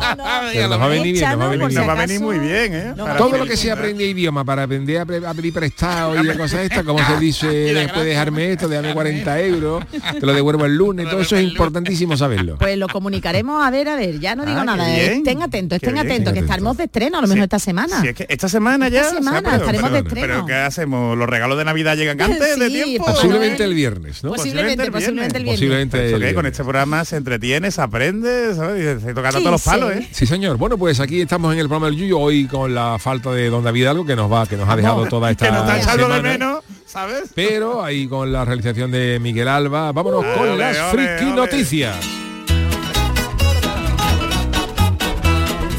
[0.54, 1.88] Pero nos va a venir bien, nos va a venir por si bien.
[1.88, 2.24] Nos va a venir acaso.
[2.24, 2.94] muy bien, ¿eh?
[3.18, 6.84] Todo lo que sea aprender idioma para aprender a, pedir prestado y de cosas estas,
[6.84, 9.75] como se dice, después de dejarme esto, déjame 40 euros,
[10.20, 12.58] te lo devuelvo el lunes, todo eso es importantísimo saberlo.
[12.58, 15.14] Pues lo comunicaremos, a ver, a ver, ya no digo Ah, nada, bien.
[15.14, 16.06] estén atentos, estén bien.
[16.06, 17.34] atentos, que estaremos de estreno a lo Sí.
[17.34, 18.02] mejor esta semana.
[18.02, 19.02] Si es que esta semana ya.
[19.02, 20.28] Esta o sea, semana pero- estaremos de estreno.
[20.28, 21.18] Pero ¿qué hacemos?
[21.18, 23.06] ¿Los regalos de Navidad llegan antes de tiempo?
[23.06, 24.32] Posiblemente el viernes, ¿no?
[24.34, 25.60] Posiblemente, posiblemente el viernes.
[25.60, 26.52] Posiblemente el que con viernes.
[26.52, 29.00] este programa se entretiene, se aprende, ¿sabes?
[29.00, 29.70] Y se tocan todos los sí.
[29.70, 30.08] palos, ¿eh?
[30.12, 30.58] Sí, señor.
[30.58, 33.64] Bueno, pues aquí estamos en el programa del Yuyo hoy con la falta de Don
[33.64, 36.10] David Algo que nos va, que nos ha dejado toda esta Que nos está echando
[36.10, 36.55] de menos,
[36.96, 37.24] ¿sabes?
[37.36, 41.36] Pero ahí con la realización de Miguel Alba, vámonos con Ole, las ole, friki ole.
[41.36, 41.96] noticias.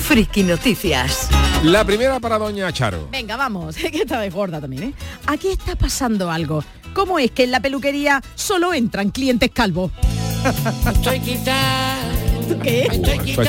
[0.03, 1.29] Friki Noticias.
[1.65, 3.09] La primera para Doña Charo.
[3.11, 4.93] Venga, vamos, que esta vez gorda también, ¿eh?
[5.27, 6.63] Aquí está pasando algo.
[6.93, 9.93] ¿Cómo es que en la peluquería solo entran clientes calvos?
[10.87, 12.63] Estoy quitando.
[12.63, 12.83] ¿Qué?
[12.93, 13.49] Estoy Pues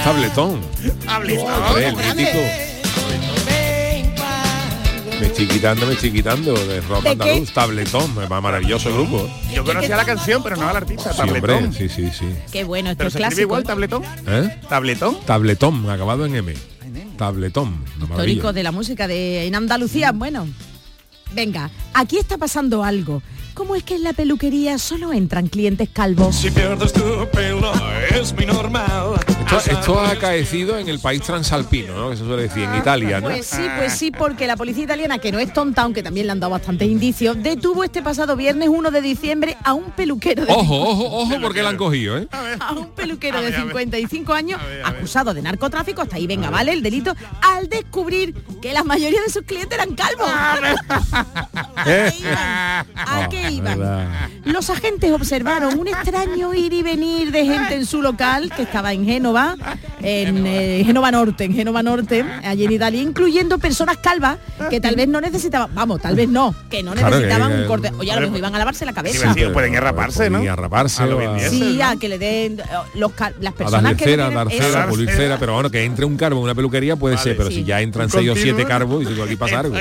[2.16, 2.40] mítico.
[5.20, 9.28] Me estoy quitando, me estoy quitando de rock ¿De andaluz, tabletón, ma- maravilloso grupo.
[9.54, 11.12] Yo conocía la canción, pero no al artista.
[11.12, 11.50] Sí, Tabletón.
[11.66, 12.26] hombre, sí, sí, sí.
[12.52, 13.42] Qué bueno, esto Pero es se escribe clásico.
[13.42, 14.04] igual, tabletón.
[14.28, 14.60] ¿Eh?
[14.70, 15.18] Tabletón.
[15.26, 16.54] Tabletón, acabado en M.
[17.18, 20.48] Tabletón, Histórico de la música de en Andalucía, bueno.
[21.34, 23.24] Venga, aquí está pasando algo.
[23.56, 26.36] ¿Cómo es que en la peluquería solo entran clientes calvos?
[26.36, 27.72] Si pierdes tu pelo
[28.12, 29.16] es muy normal.
[29.48, 32.10] Esto, esto ha acaecido en el país transalpino, ¿no?
[32.10, 33.30] Que se suele decir, en Italia, ¿no?
[33.30, 36.34] Pues sí, pues sí, porque la policía italiana, que no es tonta, aunque también le
[36.34, 40.52] han dado bastantes indicios, detuvo este pasado viernes 1 de diciembre a un peluquero de,
[40.52, 42.28] Ojo, ojo, ojo, porque la han cogido, ¿eh?
[42.60, 46.74] a un peluquero de 55 años acusado de narcotráfico, hasta ahí venga, ¿vale?
[46.74, 50.28] El delito, al descubrir que la mayoría de sus clientes eran calvos.
[50.30, 52.86] ¿A qué iban?
[52.96, 54.10] ¿A qué iban?
[54.44, 58.92] Los agentes observaron un extraño ir y venir de gente en su local, que estaba
[58.94, 59.37] en Génova,
[60.02, 64.38] en eh, Génova Norte, en Génova Norte, allí en Italia, incluyendo personas calvas
[64.70, 67.68] que tal vez no necesitaban, vamos, tal vez no, que no Claro, necesitaban que- un
[67.68, 67.92] corte.
[67.98, 69.34] Oye, a lo mejor iban a lavarse la cabeza.
[69.34, 70.44] Sí, pueden ir a raparse, ¿no?
[70.44, 71.50] Y a raparse, A.
[71.50, 72.64] Sí, a que le den eh,
[72.96, 74.64] los las a personas que no cera, dar eso.
[74.64, 77.24] cera, pulir cera, pero bueno, que entre un carbo en una peluquería puede Vale.
[77.24, 77.58] ser, pero Sí.
[77.58, 78.56] si ya entran Un seis o continuo.
[78.56, 79.76] siete carbos, y digo, aquí pasa algo.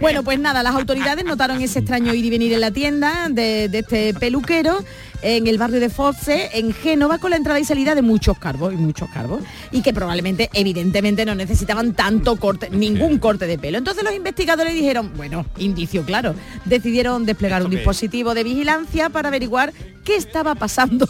[0.00, 3.68] Bueno, pues nada, las autoridades notaron ese extraño ir y venir en la tienda de,
[3.68, 4.78] de este peluquero
[5.22, 8.72] en el barrio de Fosse, en Génova, con la entrada y salida de muchos carbos
[8.72, 13.78] y muchos carbos, y que probablemente, evidentemente, no necesitaban tanto corte, ningún corte de pelo.
[13.78, 19.72] Entonces los investigadores dijeron, bueno, indicio claro, decidieron desplegar un dispositivo de vigilancia para averiguar
[20.04, 21.08] qué estaba pasando.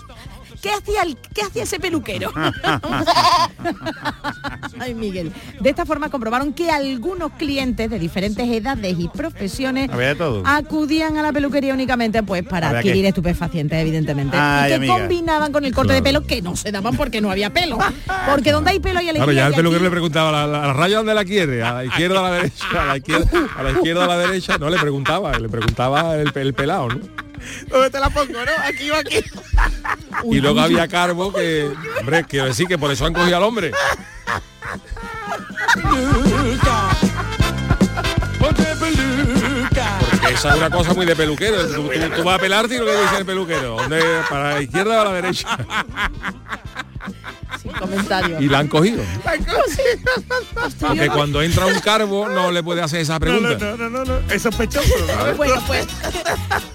[0.62, 2.31] ¿Qué hacía, el, ¿Qué hacía ese peluquero?
[4.79, 5.33] Ay, Miguel.
[5.61, 10.42] De esta forma comprobaron que algunos clientes de diferentes edades y profesiones Había de todo.
[10.46, 13.09] acudían a la peluquería únicamente pues para ¿Había adquirir qué?
[13.09, 14.37] estupefacientes, evidentemente.
[14.38, 14.99] Ay, y que amiga.
[14.99, 17.79] combinaban con el corte de pelo que no se daban porque no había pelo.
[18.29, 19.25] Porque donde hay pelo hay alegría.
[19.25, 21.62] Claro, ya el peluquero aquí- le preguntaba, ¿a la, a la raya dónde la quiere?
[21.62, 22.64] ¿A la izquierda o a la derecha?
[22.83, 24.59] A la izquierda, a la izquierda a la derecha?
[24.59, 27.30] No, le preguntaba, le preguntaba el, el pelado, ¿no?
[27.68, 28.50] ¿Dónde te la pongo, no?
[28.64, 29.24] Aquí o aquí.
[30.31, 33.72] y luego había Carbo que, hombre, quiero decir que por eso han cogido al hombre.
[38.38, 41.66] Porque esa es una cosa muy de peluquero.
[41.68, 43.76] Tú, tú- tú vas a pelarte y lo que dice el peluquero.
[43.76, 44.03] ¿Dónde?
[44.29, 45.48] ¿Para la izquierda o a la derecha?
[47.62, 48.40] Sin comentario.
[48.40, 49.02] Y la han cogido.
[50.80, 53.58] Porque cuando entra un carbo no le puede hacer esa No, pregunta.
[53.58, 54.32] no, no, no, no, no.
[54.32, 54.88] Es sospechoso.
[55.06, 55.36] ¿sabes?
[55.36, 55.86] Bueno, pues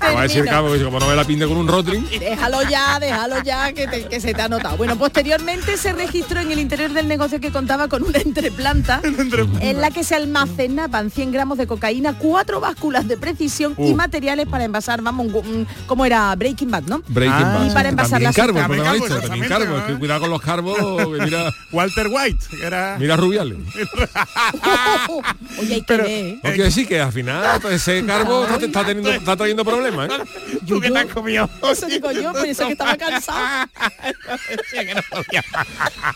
[0.03, 2.07] Va a decir carbo que como no me la pinte con un rotring.
[2.19, 4.77] Déjalo ya, déjalo ya, que, te- que se te ha notado.
[4.77, 9.01] Bueno, posteriormente se registró en el interior del negocio que contaba con una entreplanta
[9.61, 14.47] en la que se almacenaban 100 gramos de cocaína, cuatro básculas de precisión y materiales
[14.47, 17.01] para envasar, vamos, un- como era Breaking Bad, ¿no?
[17.07, 17.65] Breaking Ah, Bad.
[17.71, 19.99] y para envasar las carbo, carbo, ¿no?
[19.99, 20.64] cuidado con los carbos,
[21.23, 22.97] mira, Walter White, que era...
[22.99, 23.57] mira Rubiales.
[25.59, 26.35] Oye, hay que Pero- ver, ¿eh?
[26.43, 30.09] No quiere decir que al final pues, ese carbo está, está teniendo, está trayendo problemas,
[30.09, 30.57] ¿eh?
[30.67, 31.49] ¿Tú qué te has comido?
[31.71, 33.67] Eso digo yo, pensé que estaba cansado.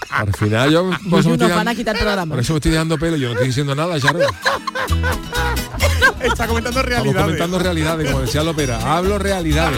[0.09, 2.33] Al final yo por eso, me Yuyu, estoy nos van a quitar el programa.
[2.35, 4.19] por eso me estoy dando pelo, yo no estoy diciendo nada, Charo.
[6.21, 7.23] Está comentando Estamos realidades.
[7.23, 8.79] comentando realidades, como decía Lopera.
[8.97, 9.77] Hablo realidades.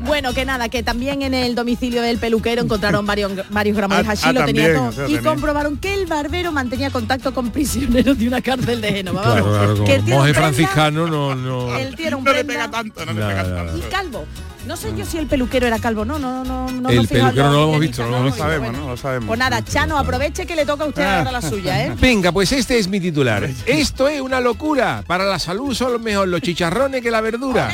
[0.00, 4.02] Bueno, que nada, que también en el domicilio del peluquero encontraron varios, varios gramos de
[4.04, 4.88] Ah, hashish, ah, lo tenía también, todo.
[4.88, 5.24] o sea, y también.
[5.34, 9.22] comprobaron que el barbero mantenía contacto con prisioneros de una cárcel de Génova.
[9.22, 11.76] Claro, Vamos, claro, que como el tío monje era un prenda, franciscano no, no.
[11.78, 13.76] El tío era un No le pega tanto, no le pega tanto.
[13.78, 14.24] y calvo.
[14.66, 16.88] No sé yo si el peluquero era calvo, no, no, no, no.
[16.88, 18.84] El peluquero no lo hemos visto, no lo No lo hemos sabemos, Bueno.
[18.84, 18.90] ¿no?
[18.92, 19.26] Lo sabemos.
[19.26, 21.92] Pues nada, Chano, aproveche que le toca a usted ahora la suya, ¿eh?
[22.00, 23.46] Venga, pues este es mi titular.
[23.66, 25.04] Esto es una locura.
[25.06, 27.70] Para la salud son mejor los chicharrones que la verdura.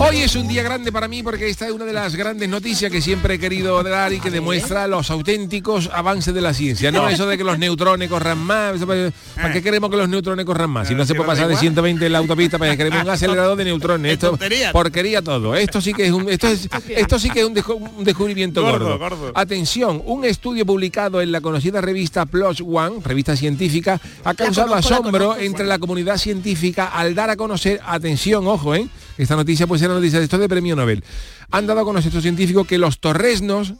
[0.00, 2.90] Hoy es un día grande para mí porque esta es una de las grandes noticias
[2.90, 6.92] que siempre he querido dar y que demuestra los auténticos avances de la ciencia.
[6.92, 8.76] No eso de que los neutrones corran más.
[8.84, 10.86] ¿Para qué queremos que los neutrones corran más?
[10.86, 13.56] Si no se puede pasar de 120 en la autopista, para que queremos un acelerador
[13.58, 14.12] de neutrones.
[14.12, 14.38] Esto
[14.72, 15.56] porquería todo.
[15.56, 18.62] Esto sí que es un esto es esto sí que es un, descu- un descubrimiento
[18.62, 19.32] Gordo, gordo.
[19.34, 25.36] Atención, un estudio publicado en la conocida revista PLOS ONE, revista científica, ha causado asombro
[25.36, 28.86] entre la comunidad científica al dar a conocer, atención, ojo, ¿eh?
[29.18, 31.04] Esta noticia puede ser una noticia de esto de premio Nobel.
[31.50, 33.74] Han dado a conocer estos científicos que los torresnos,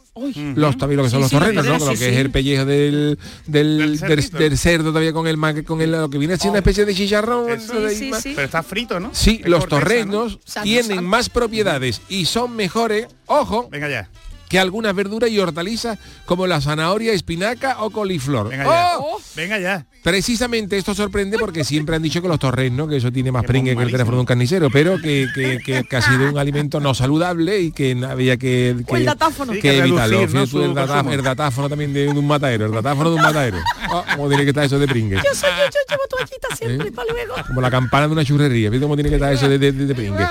[0.55, 1.77] los también lo que son Sí, los sí, torresnos, ¿no?
[1.85, 4.37] Lo sí, que es el pellejo del del, Del del- cerdito.
[4.37, 7.49] del cerdo todavía con el con el lo que viene siendo una especie de chicharrón.
[7.49, 8.33] Eso, de- sí, sí.
[8.35, 9.09] Pero está frito, ¿no?
[9.13, 10.63] Sí, Es los torresnos ¿no?
[10.63, 13.69] Tienen más propiedades y son mejores, ojo.
[13.71, 14.09] Venga ya.
[14.49, 18.49] Que algunas verduras y hortalizas como la zanahoria, espinaca o coliflor.
[18.49, 18.97] Venga ya.
[18.99, 19.21] ¡Oh!
[19.35, 19.85] Venga ya.
[20.03, 23.75] Precisamente esto sorprende porque siempre han dicho que los torresnos, que eso tiene más pringue
[23.75, 26.79] que el teléfono de un carnicero, pero que, que- que- que ha sido un alimento
[26.79, 29.53] no saludable y que había que, el que, datáfono.
[29.53, 30.25] que que evitarlo.
[30.25, 31.11] reducir, ¿no?
[31.13, 33.57] El, datáfono también de, un matadero, el datáfono de un matadero.
[33.91, 35.15] Ah, ¿Cómo tiene que estar eso de pringue?
[35.17, 36.91] Yo soy yo, yo llevo toallita siempre ¿Eh?
[36.91, 37.35] para luego.
[37.47, 38.69] Como la campana de una churrería.
[38.69, 40.25] ¿Viste cómo tiene que estar eso de, de- de- de pringue?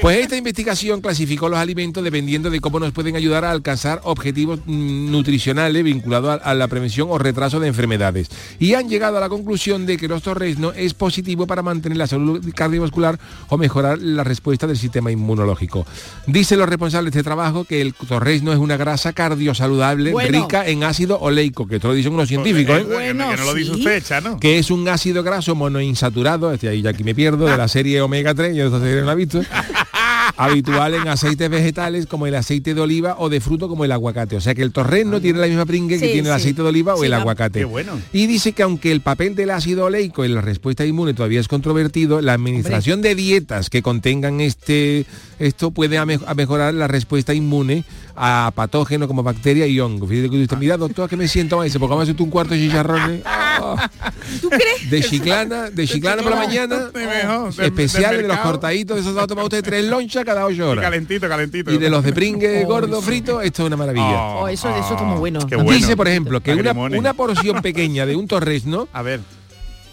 [0.00, 4.60] Pues esta investigación clasificó los alimentos dependiendo de cómo nos pueden ayudar a alcanzar objetivos
[4.66, 8.28] mm, nutricionales vinculados a, a la prevención o retraso de enfermedades.
[8.58, 12.06] Y han llegado a la conclusión de que los torresnos es positivo para mantener la
[12.06, 13.18] salud cardiovascular
[13.48, 15.86] o mejorar la respuesta del sistema inmunológico.
[16.26, 20.42] Dicen los responsables de este trabajo que el torresno es una grasa cardiosaludable Bueno.
[20.42, 22.86] rica en ácido oleico, que esto lo dicen unos científicos, ¿eh?
[22.88, 23.78] Que no- que no lo dice sí.
[23.80, 24.38] usted, Chano.
[24.40, 28.00] que es un ácido graso monoinsaturado, este ahí ya aquí me pierdo, de la serie
[28.00, 29.40] omega 3, yo esta serie no la he visto,
[30.36, 34.36] habitual en aceites vegetales como el aceite de oliva o de fruto como el aguacate.
[34.36, 36.68] O sea que el torresno tiene la misma pringue que Sí, tiene el aceite de
[36.68, 37.60] oliva o el aguacate.
[37.60, 37.92] Qué bueno.
[38.12, 41.48] Y dice que aunque el papel del ácido oleico en la respuesta inmune todavía es
[41.48, 45.06] controvertido, la administración de dietas que contengan este
[45.38, 47.84] esto puede a mejorar la respuesta inmune
[48.20, 50.06] a patógenos como bacteria y hongo.
[50.06, 52.30] Fíjate que usted, mira doctor que me siento mal, dice, porque vamos a hacerte un
[52.30, 53.22] cuarto de chicharrones.
[53.60, 53.90] Ah.
[54.40, 54.88] ¿Tú crees?
[54.88, 56.76] De chiclana, de chiclana por la mañana,
[57.56, 60.54] De especial de los cortaditos, de esos va a tomar usted tres lonchas cada ocho
[60.58, 60.84] Y horas.
[60.84, 61.72] calentito, calentito.
[61.72, 64.22] Y de los de pringue Oh, gordo frito, esto es una maravilla.
[64.22, 65.44] Oh, eso- eso está muy bueno.
[65.44, 65.72] Qué bueno.
[65.72, 69.20] Dice, por ejemplo, que una, una porción pequeña de un torresno A ver,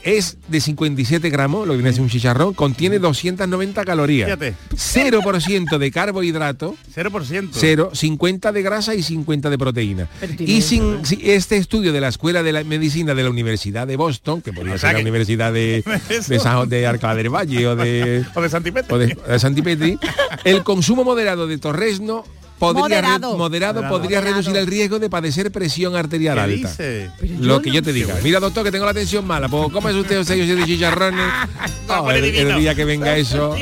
[0.06, 4.28] es de 57 gramos, lo que viene a ser un chicharrón, contiene 290 calorías.
[4.28, 4.54] Fíjate.
[4.72, 7.50] 0% de carbohidrato, 0%.
[7.52, 10.08] 0, 50 de grasa y 50 de proteína.
[10.40, 13.96] Y sin si este estudio de la Escuela de la Medicina de la Universidad de
[13.98, 15.84] Boston, que podría O sea ser la Universidad de,
[16.28, 18.94] de, San- de del Valle o de, O de Santipete.
[18.94, 19.98] o de, de Santipetri,
[20.44, 22.24] el consumo moderado de torresno
[22.60, 23.38] podría re- Moderado.
[23.38, 24.42] moderado podría Moderado.
[24.42, 26.70] reducir el riesgo de padecer presión arterial ¿Qué alta.
[26.70, 27.12] dice?
[27.40, 28.16] Lo yo que no- yo te diga.
[28.24, 29.48] Mira, doctor, que tengo la tensión mala.
[29.50, 31.26] Pues cómese usted seis o siete chicharrones.
[31.88, 32.58] Oh, poner el, el divino.
[32.58, 33.52] día que venga eso.
[33.52, 33.56] Oh,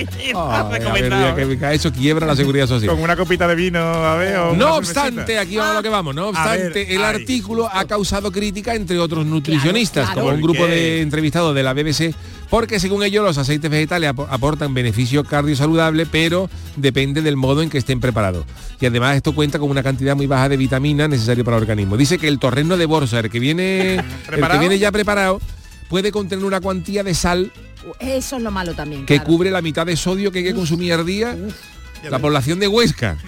[0.74, 2.90] el día que venga eso quiebra la seguridad social.
[2.90, 4.38] Con una copita de vino, a ver.
[4.38, 7.16] o No obstante, aquí vamos a lo que vamos, no obstante, ver, el ay.
[7.16, 10.22] artículo ha causado crítica entre otros nutricionistas, claro.
[10.22, 12.16] como un ¿Por grupo de entrevistados de la BBC,
[12.50, 17.70] porque según ellos los aceites vegetales apo- aportan beneficio cardiosaludable, pero depende del modo en
[17.70, 18.46] que estén preparados.
[18.80, 21.98] Y además esto cuenta con una cantidad muy baja de vitamina necesaria para el organismo.
[21.98, 23.96] Dice que el torreno de bolsa, el que viene,
[24.32, 25.40] el que viene ya preparado,
[25.90, 27.52] puede contener una cuantía de sal
[28.00, 29.06] Eso es lo malo también.
[29.06, 29.30] que claro.
[29.30, 31.36] cubre la mitad de sodio que hay que consumir al día.
[32.10, 33.18] La población de Huesca.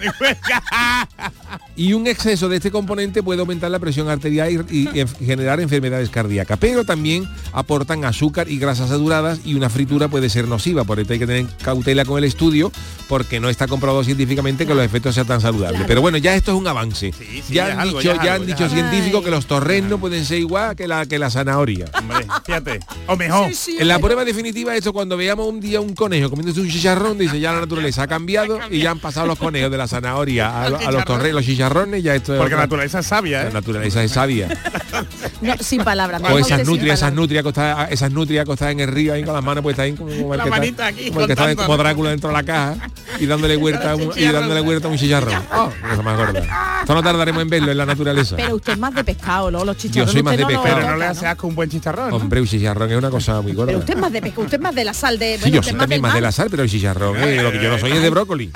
[1.78, 5.60] Y un exceso de este componente puede aumentar la presión arterial y, y en- generar
[5.60, 6.56] enfermedades cardíacas.
[6.58, 10.84] Pero también aportan azúcar y grasas saturadas y una fritura puede ser nociva.
[10.84, 12.72] Por eso hay que tener cautela con el estudio
[13.08, 15.82] porque no está comprobado científicamente que los efectos sean tan saludables.
[15.86, 17.12] Pero bueno, ya esto es un avance.
[17.12, 18.88] Sí, sí, ya han algo, dicho, ya es ya algo, han ya dicho es algo.
[18.90, 21.84] científicos que los torresnos pueden ser igual que la, que la zanahoria.
[21.98, 22.80] Hombre, fíjate.
[23.06, 23.48] O mejor.
[23.48, 26.60] Sí, sí, En la pero- prueba definitiva esto cuando veamos un día un conejo comiéndose
[26.62, 29.76] un chicharrón, dice ya la naturaleza ha cambiado y ya han pasado los conejos de
[29.78, 32.98] la zanahoria a, lo- a los torres, los chicharrones, ya esto es Porque la naturaleza
[33.00, 33.52] es sabia, La ¿eh?
[33.52, 34.48] naturaleza es sabia.
[35.40, 36.22] No, sin palabras.
[36.30, 39.44] O esas nutrias, esas nutrias acostadas, esas nutrias acostadas en el río ahí con las
[39.44, 41.54] manos pues ahí como, como el La que está- manita aquí, como el que está
[41.56, 42.74] como Drácula dentro de la caja
[43.18, 45.42] y dándole vuelta a un, y dándole vuelta a un chicharrón.
[45.54, 46.40] Oh, cosa más gorda.
[46.80, 48.36] Esto no tardaremos en verlo en la naturaleza.
[48.36, 49.64] Pero usted es más de pescado, ¿no?
[49.64, 50.12] Los chicharrones.
[50.12, 50.76] soy más usted de pescado.
[50.76, 52.10] Pero no le hace asco un buen chicharrón.
[52.10, 52.16] ¿no?
[52.16, 53.66] Hombre, un chicharrón es una cosa muy gorda.
[53.66, 55.38] Pero usted es más de pescado, usted es más de la sal de.
[55.42, 57.70] Sí, yo soy también más de la sal, pero el chicharrón, eh, lo que yo
[57.70, 58.50] no soy es de brócoli.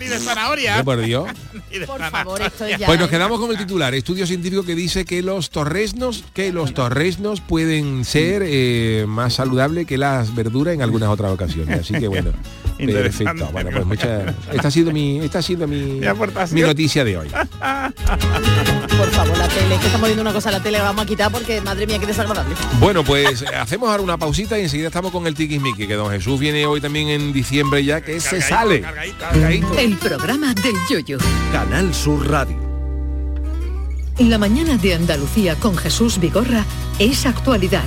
[0.00, 0.82] Ni de zanahoria.
[0.82, 1.28] Por Dios.
[1.86, 2.86] Por favor, esto ya.
[2.86, 6.72] Pues nos quedamos con el titular, estudio científico que dice que los torresnos, que los
[6.72, 11.80] torresnos pueden ser eh, más saludables que las verduras en algunas otras ocasiones.
[11.80, 12.32] Así que bueno.
[12.86, 13.48] Perfecto.
[13.52, 14.34] Bueno, pues muchas.
[14.52, 16.00] Esta ha sido mi, esta ha sido mi,
[16.52, 17.28] Mi noticia de hoy.
[17.28, 21.32] Por favor, la tele, que estamos viendo una cosa, la tele la vamos a quitar
[21.32, 22.54] porque madre mía, qué desagradable.
[22.78, 26.38] Bueno, pues hacemos ahora una pausita y enseguida estamos con el tiquismiqui, que don Jesús
[26.38, 28.80] viene hoy también en diciembre ya, que se sale.
[28.80, 29.78] Cargadito.
[29.78, 31.18] El programa del Yoyo.
[31.52, 32.70] Canal Sur Radio.
[34.18, 36.66] La mañana de Andalucía con Jesús Vigorra
[36.98, 37.86] es actualidad,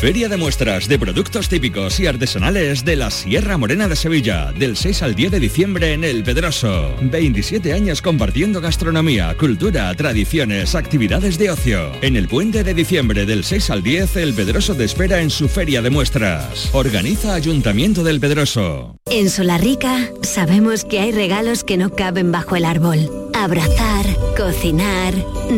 [0.00, 4.78] Feria de muestras de productos típicos y artesanales de la Sierra Morena de Sevilla, del
[4.78, 6.94] 6 al 10 de diciembre en El Pedroso.
[7.02, 11.92] 27 años compartiendo gastronomía, cultura, tradiciones, actividades de ocio.
[12.00, 15.50] En el puente de diciembre del 6 al 10, El Pedroso te espera en su
[15.50, 16.70] Feria de muestras.
[16.72, 18.96] Organiza Ayuntamiento del Pedroso.
[19.10, 23.10] En Solarrica sabemos que hay regalos que no caben bajo el árbol.
[23.34, 25.12] Abrazar, cocinar,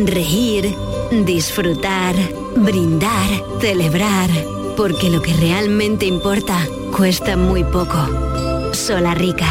[0.05, 0.65] reír,
[1.11, 2.15] disfrutar,
[2.55, 4.29] brindar, celebrar.
[4.77, 6.57] Porque lo que realmente importa
[6.95, 8.73] cuesta muy poco.
[8.73, 9.47] Solarrica.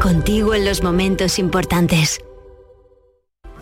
[0.00, 2.20] Contigo en los momentos importantes.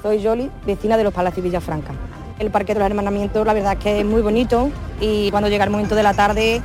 [0.03, 1.95] Soy Yoli, vecina de los Palacios Villafranca.
[2.39, 5.65] El Parque de los Hermanamientos, la verdad es que es muy bonito y cuando llega
[5.65, 6.61] el momento de la tarde,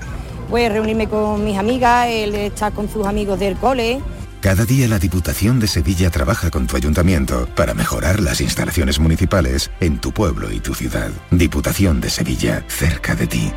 [0.49, 4.01] pues reunirme con mis amigas, él estar con sus amigos del cole.
[4.41, 9.69] Cada día la Diputación de Sevilla trabaja con tu ayuntamiento para mejorar las instalaciones municipales
[9.81, 11.11] en tu pueblo y tu ciudad.
[11.29, 13.51] Diputación de Sevilla, cerca de ti.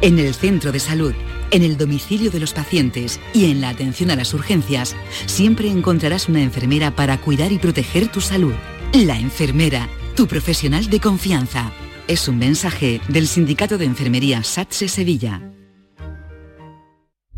[0.00, 1.12] En el centro de salud,
[1.50, 6.30] en el domicilio de los pacientes y en la atención a las urgencias, siempre encontrarás
[6.30, 8.54] una enfermera para cuidar y proteger tu salud.
[8.94, 11.72] La enfermera, tu profesional de confianza.
[12.08, 15.42] Es un mensaje del Sindicato de Enfermería SATSE Sevilla.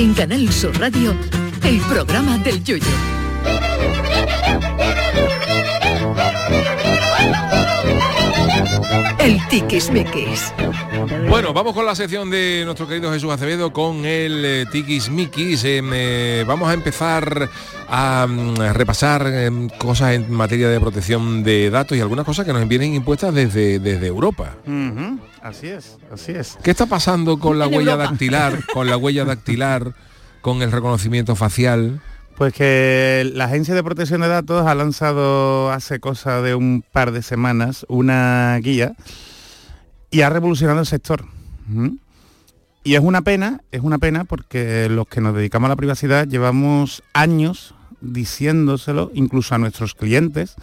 [0.00, 1.14] En Canal Sur Radio,
[1.62, 2.86] el programa del Yoyo.
[9.18, 10.52] El Tiquismiquis.
[11.28, 15.64] Bueno, vamos con la sección de nuestro querido Jesús Acevedo con el eh, Tikis Mikis.
[15.64, 17.48] Em, eh, vamos a empezar
[17.88, 22.52] a, mm, repasar em, cosas en materia de protección de datos y algunas cosas que
[22.52, 24.56] nos vienen impuestas desde, desde Europa.
[25.42, 26.58] Así es, así es.
[26.62, 28.10] ¿Qué está pasando con la huella Europa.
[28.10, 29.94] dactilar, con la huella dactilar,
[30.40, 32.00] con el reconocimiento facial?
[32.40, 37.12] Pues que la Agencia de Protección de Datos ha lanzado hace cosa de un par
[37.12, 38.94] de semanas una guía
[40.10, 41.26] y ha revolucionado el sector.
[41.70, 41.98] Ujú.
[42.82, 46.26] Y es una pena, es una pena porque los que nos dedicamos a la privacidad
[46.26, 50.54] llevamos años diciéndoselo, incluso a nuestros clientes,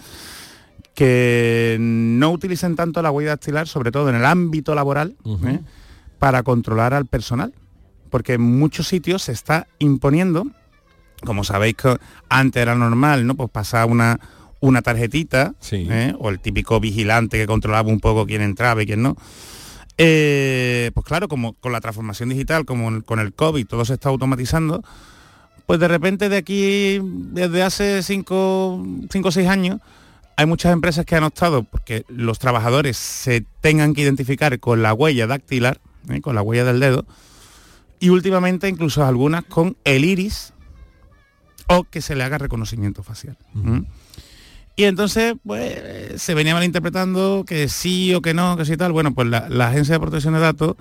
[0.96, 5.60] que no utilicen tanto la huella dactilar, sobre todo en el ámbito laboral, ¿eh?
[6.18, 7.54] para controlar al personal.
[8.10, 10.48] Porque en muchos sitios se está imponiendo
[11.25, 11.97] como sabéis que
[12.30, 13.36] antes era normal, ¿no?
[13.36, 14.19] Pues pasar una,
[14.60, 15.53] una tarjetita,
[15.89, 16.13] ¿eh?
[16.19, 19.15] o el típico vigilante que controlaba un poco quién entraba y quién no.
[19.97, 23.93] Eh, pues claro, como con la transformación digital, como el- con el COVID, todo se
[23.95, 24.84] está automatizando,
[25.65, 28.36] pues de repente de aquí, desde hace 5
[28.75, 29.80] o 6 años,
[30.36, 34.93] hay muchas empresas que han optado porque los trabajadores se tengan que identificar con la
[34.93, 36.21] huella dactilar, ¿eh?
[36.21, 37.06] con la huella del dedo,
[37.99, 40.54] y últimamente incluso algunas con el iris
[41.68, 43.38] o que se le haga reconocimiento facial.
[44.76, 48.92] Y entonces, pues, se venía malinterpretando que sí o que no, que sí y tal.
[48.92, 50.76] Bueno, pues la, la Agencia de Protección de Datos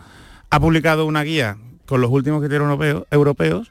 [0.50, 1.56] ha publicado una guía
[1.86, 3.70] con los últimos criterios europeo- europeos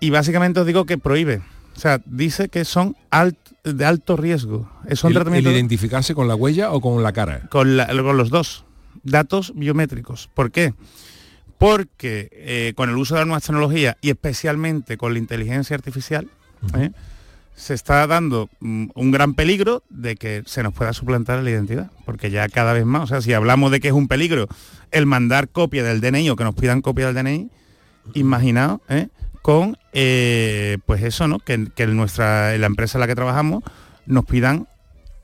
[0.00, 1.42] y básicamente os digo que prohíbe.
[1.76, 4.70] O sea, dice que son alt- de alto riesgo.
[4.92, 7.48] Son el, el tratamientos identificarse con la huella o con la cara.
[7.50, 8.64] con, la- con los dos
[9.02, 10.28] datos biométricos.
[10.32, 10.74] ¿Por qué?
[11.58, 16.28] Porque eh, con el uso de las nuevas tecnologías y especialmente con la inteligencia artificial,
[16.76, 16.90] ¿eh?
[17.54, 21.90] se está dando mm, un gran peligro de que se nos pueda suplantar la identidad.
[22.04, 24.48] Porque ya cada vez más, o sea, si hablamos de que es un peligro
[24.90, 27.50] el mandar copia del DNI o que nos pidan copia del DNI,
[28.14, 29.08] imaginaos, ¿eh?
[29.42, 31.38] con eh, pues eso, ¿no?
[31.38, 33.62] Que, que nuestra, la empresa en la que trabajamos
[34.06, 34.68] nos pidan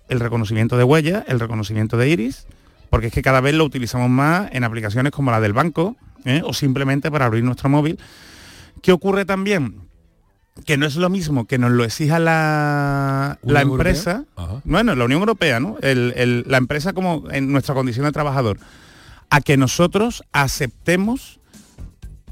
[0.08, 2.46] el reconocimiento de huella, el reconocimiento de iris,
[2.90, 6.42] porque es que cada vez lo utilizamos más en aplicaciones como la del banco ¿eh?
[6.44, 7.98] o simplemente para abrir nuestro móvil.
[8.82, 9.88] ¿Qué ocurre también?
[10.66, 14.24] Que no es lo mismo que nos lo exija la, la ¿Unión empresa,
[14.64, 15.76] bueno, la Unión Europea, ¿no?
[15.80, 18.58] El- el- la empresa como en nuestra condición de trabajador,
[19.30, 21.38] a que nosotros aceptemos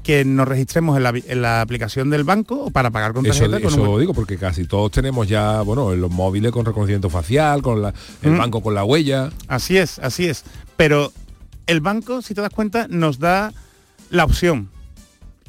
[0.03, 3.61] que nos registremos en la, en la aplicación del banco para pagar con Eso, tarjeta.
[3.61, 6.65] con eso un- lo digo porque casi todos tenemos ya, bueno, en los móviles con
[6.65, 8.37] reconocimiento facial, con la- el Mm.
[8.37, 9.29] banco con la huella.
[9.47, 10.43] Así es, así es.
[10.77, 11.11] Pero
[11.67, 13.53] el banco, si te das cuenta, nos da
[14.09, 14.69] la opción.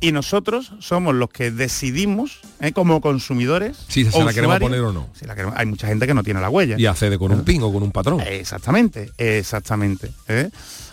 [0.03, 2.73] Y nosotros somos los que decidimos, ¿eh?
[2.73, 3.77] como consumidores.
[3.89, 5.11] Si se la queremos poner o no.
[5.13, 6.77] si la queremos- hay mucha gente que no tiene la huella.
[6.79, 8.21] Y accede con un pin o con un patrón.
[8.23, 10.11] Exactamente, exactamente.
[10.29, 10.49] ¿eh?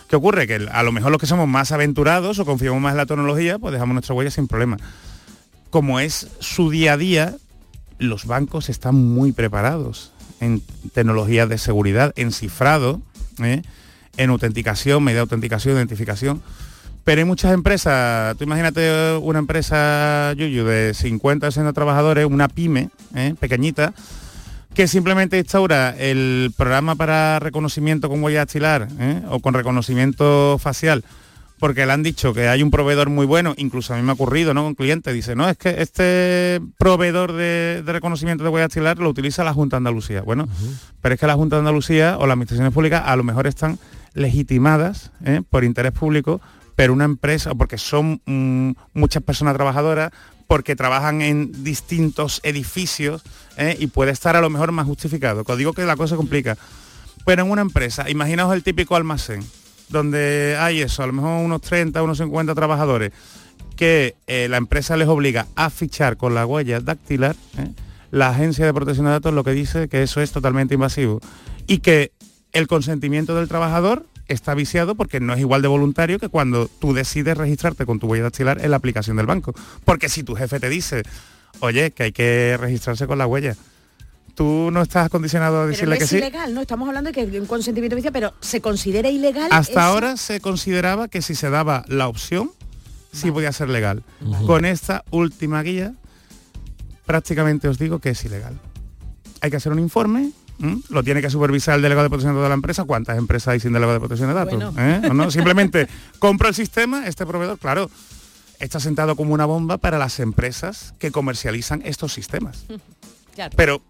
[0.09, 0.45] ¿Qué ocurre?
[0.45, 3.59] Que a lo mejor los que somos más aventurados o confiamos más en la tecnología,
[3.59, 4.77] pues dejamos nuestra huella sin problema.
[5.69, 7.35] Como es su día a día,
[7.99, 10.11] los bancos están muy preparados
[10.41, 10.61] en
[10.93, 13.01] tecnologías de seguridad, en cifrado,
[13.41, 13.61] ¿eh?
[14.17, 16.41] en autenticación, media autenticación, identificación.
[17.07, 22.49] Pero hay muchas empresas, tú imagínate una empresa, Yuyu, de 50 o 60 trabajadores, una
[22.49, 23.33] pyme, ¿eh?
[23.39, 23.93] pequeñita,
[24.73, 29.21] que simplemente instaura el programa para reconocimiento con huella dactilar ¿eh?
[29.29, 31.05] o con reconocimiento facial
[31.59, 34.13] porque le han dicho que hay un proveedor muy bueno, incluso a mí me ha
[34.13, 34.67] ocurrido, ¿no?
[34.67, 39.09] Un cliente dice, no, es que este proveedor de, de reconocimiento de huella dactilar lo
[39.09, 40.21] utiliza la Junta de Andalucía.
[40.21, 40.47] Bueno,
[41.01, 43.79] pero es que la Junta de Andalucía o las administraciones públicas a lo mejor están
[44.13, 45.41] legitimadas ¿eh?
[45.49, 46.41] por interés público,
[46.77, 50.11] pero una empresa, porque son mm, muchas personas trabajadoras,
[50.45, 53.23] porque trabajan en distintos edificios
[53.57, 53.75] ¿eh?
[53.79, 55.43] y puede estar a lo mejor más justificado.
[55.43, 56.55] Os digo que la cosa se complica.
[57.25, 59.43] Pero en una empresa, imaginaos el típico almacén,
[59.89, 63.11] donde hay eso, a lo mejor unos 30, unos 50 trabajadores,
[63.75, 67.71] que eh, la empresa les obliga a fichar con la huella dactilar, ¿eh?
[68.11, 71.21] la agencia de protección de datos lo que dice que eso es totalmente invasivo
[71.65, 72.11] y que
[72.53, 76.93] el consentimiento del trabajador está viciado porque no es igual de voluntario que cuando tú
[76.93, 79.53] decides registrarte con tu huella dactilar en la aplicación del banco.
[79.85, 81.03] Porque si tu jefe te dice,
[81.59, 83.55] oye, que hay que registrarse con la huella,
[84.35, 86.17] tú no estás condicionado a Pero no decirle que es sí.
[86.17, 86.61] ilegal, ¿no?
[86.61, 89.49] Estamos hablando de que hay un consentimiento oficial, pero se considera ilegal.
[89.51, 92.51] Hasta ahora se consideraba que si se daba la opción,
[93.11, 94.03] sí podía ser legal.
[94.45, 95.93] Con esta última guía,
[97.05, 98.59] prácticamente os digo que es ilegal.
[99.41, 100.81] Hay que hacer un informe, ¿m?
[100.89, 102.83] lo tiene que supervisar el delegado de protección de datos de la empresa.
[102.85, 104.53] ¿Cuántas empresas hay sin delegado de protección de datos?
[104.53, 104.73] Bueno.
[104.77, 105.01] ¿Eh?
[105.09, 105.31] ¿O no?
[105.31, 105.87] Simplemente
[106.19, 107.89] compro el sistema, este proveedor, claro,
[108.59, 112.65] está sentado como una bomba para las empresas que comercializan estos sistemas.
[113.35, 113.53] Claro.
[113.55, 113.81] Pero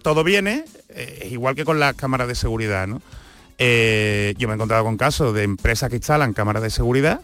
[0.00, 3.02] todo viene, eh, igual que con las cámaras de seguridad, ¿no?
[3.58, 7.20] Eh, yo me he encontrado con casos de empresas que instalan cámaras de seguridad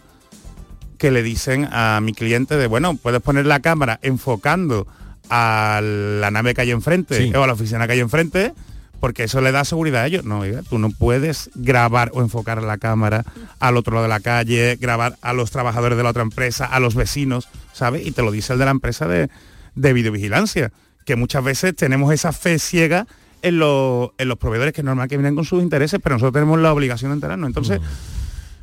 [0.99, 4.85] que le dicen a mi cliente de, bueno, puedes poner la cámara enfocando
[5.31, 7.33] a la nave que hay enfrente Sí.
[7.35, 8.53] o a la oficina que hay enfrente,
[9.01, 10.23] porque eso le da seguridad a ellos.
[10.23, 13.25] No, oiga, tú no puedes grabar o enfocar la cámara
[13.59, 16.79] al otro lado de la calle, grabar a los trabajadores de la otra empresa, a
[16.79, 18.07] los vecinos, ¿sabes?
[18.07, 19.29] Y te lo dice el de la empresa de,
[19.75, 20.71] de videovigilancia,
[21.03, 23.07] que muchas veces tenemos esa fe ciega
[23.41, 26.33] en, los- en los proveedores que es normal que vienen con sus intereses, pero nosotros
[26.33, 27.47] tenemos la obligación de enterarnos.
[27.47, 27.79] Entonces,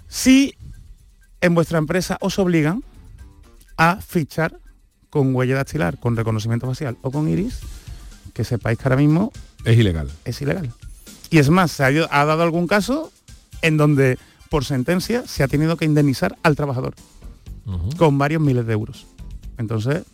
[0.06, 0.54] si
[1.40, 2.82] en vuestra empresa os obligan
[3.76, 4.56] a fichar
[5.10, 7.58] con huella dactilar, con reconocimiento facial o con iris,
[8.34, 9.32] que sepáis que ahora mismo
[9.64, 10.10] Es ilegal.
[10.24, 10.72] es ilegal.
[11.30, 13.12] Y es más, se ha, dado algún caso
[13.62, 16.94] en donde por sentencia se ha tenido que indemnizar al trabajador
[17.98, 19.06] con varios miles de euros.
[19.58, 20.04] Entonces,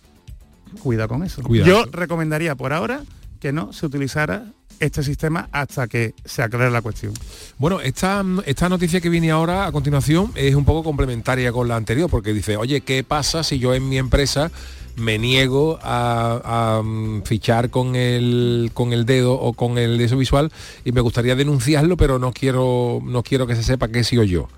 [0.83, 1.41] cuidado con eso.
[1.43, 1.71] Cuidado.
[1.71, 3.03] Yo recomendaría por ahora
[3.39, 4.47] que no se utilizara
[4.81, 7.13] este sistema hasta que se aclare la cuestión.
[7.59, 11.77] Bueno, esta, esta noticia que viene ahora a continuación es un poco complementaria con la
[11.77, 14.51] anterior, porque dice, oye, ¿qué pasa si yo en mi empresa
[14.97, 20.17] me niego a, a, mm, fichar con el con el dedo o con el eso
[20.17, 20.53] visual
[20.85, 24.23] y me gustaría denunciarlo, pero no quiero no quiero que se sepa que he sido
[24.23, 24.49] yo.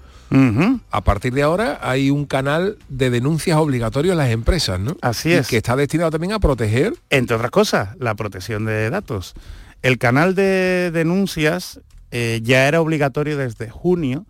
[0.91, 4.97] A partir de ahora hay un canal de denuncias obligatorio en las empresas, ¿no?
[5.01, 5.47] Así Y es.
[5.47, 6.95] que está destinado también a proteger.
[7.11, 9.35] Entre otras cosas, la protección de datos.
[9.83, 11.81] El canal de denuncias
[12.11, 14.27] eh, ya era obligatorio desde junio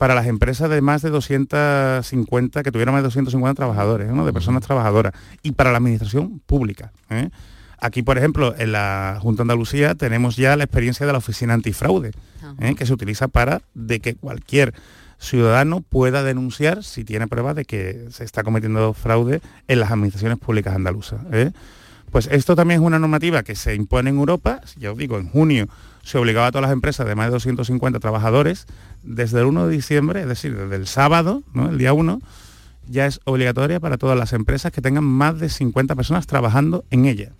[0.00, 4.24] para las empresas de más de 250, que tuvieran más de 250 trabajadores, ¿no?
[4.24, 6.90] de personas trabajadoras, y para la administración pública.
[7.10, 7.28] ¿eh?
[7.78, 11.52] Aquí, por ejemplo, en la Junta de Andalucía tenemos ya la experiencia de la oficina
[11.52, 12.12] antifraude,
[12.60, 12.74] ¿eh?
[12.76, 14.72] que se utiliza para de que cualquier
[15.18, 20.38] ciudadano pueda denunciar si tiene pruebas de que se está cometiendo fraude en las administraciones
[20.38, 21.20] públicas andaluzas.
[21.30, 21.52] ¿eh?
[22.10, 25.28] Pues esto también es una normativa que se impone en Europa, ya os digo, en
[25.28, 25.68] junio
[26.02, 28.66] se obligaba a todas las empresas de más de 250 trabajadores,
[29.02, 31.70] desde el 1 de diciembre, es decir, desde el sábado, ¿no?
[31.70, 32.20] el día 1,
[32.88, 37.06] ya es obligatoria para todas las empresas que tengan más de 50 personas trabajando en
[37.06, 37.32] ella.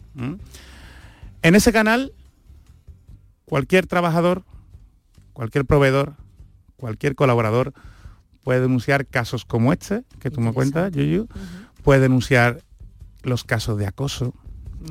[1.43, 2.13] En ese canal,
[3.47, 4.45] cualquier trabajador,
[5.33, 6.15] cualquier proveedor,
[6.77, 7.73] cualquier colaborador
[8.45, 11.29] puede denunciar casos como este, que tú me cuentas, Yuyu,
[11.83, 12.63] puede denunciar
[13.23, 14.35] los casos de acoso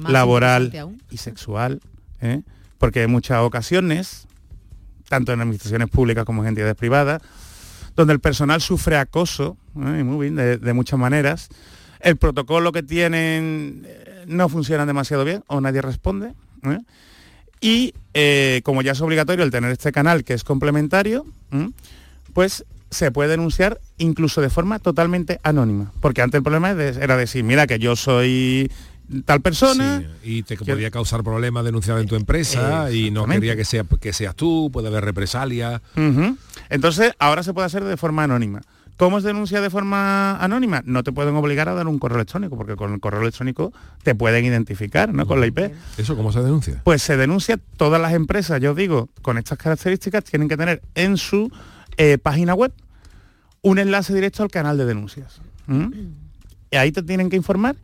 [0.01, 0.71] Más laboral
[1.09, 1.81] y sexual,
[2.21, 2.41] ¿eh?
[2.79, 4.25] Porque en muchas ocasiones,
[5.07, 7.21] tanto en administraciones públicas como en entidades privadas,
[7.95, 10.57] donde el personal sufre acoso, ¿eh?
[10.61, 11.49] de, muchas maneras,
[11.99, 16.33] el protocolo que tienen eh, no funciona demasiado bien o nadie responde.
[16.63, 16.79] ¿eh?
[17.61, 17.93] Y
[18.63, 21.25] como ya es obligatorio el tener este canal que es complementario,
[22.33, 25.91] pues se puede denunciar incluso de forma totalmente anónima.
[25.99, 28.71] Porque antes el problema era decir, mira que yo soy
[29.25, 30.03] tal persona.
[30.23, 34.13] y te podría causar problemas denunciar en tu empresa y no quería que, sea, que
[34.13, 35.81] seas tú, puede haber represalias.
[36.69, 38.61] Entonces, ahora se puede hacer de forma anónima.
[38.99, 40.81] ¿Cómo es denuncia de forma anónima?
[40.85, 43.71] No te pueden obligar a dar un correo electrónico, porque con el correo electrónico
[44.03, 45.25] te pueden identificar, ¿no?
[45.25, 45.71] Con la IP.
[45.97, 46.81] ¿Eso cómo se denuncia?
[46.83, 51.15] Pues se denuncia todas las empresas, yo digo, con estas características tienen que tener en
[51.15, 51.49] su
[51.95, 52.73] eh, página web
[53.61, 55.39] un enlace directo al canal de denuncias.
[56.71, 57.77] Y ahí te tienen que informar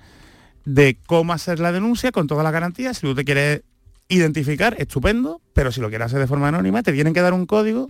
[0.66, 2.98] de cómo hacer la denuncia con todas las garantías.
[2.98, 3.62] Si tú te quieres
[4.08, 7.46] identificar, estupendo, pero si lo quieres hacer de forma anónima, te tienen que dar un
[7.46, 7.90] código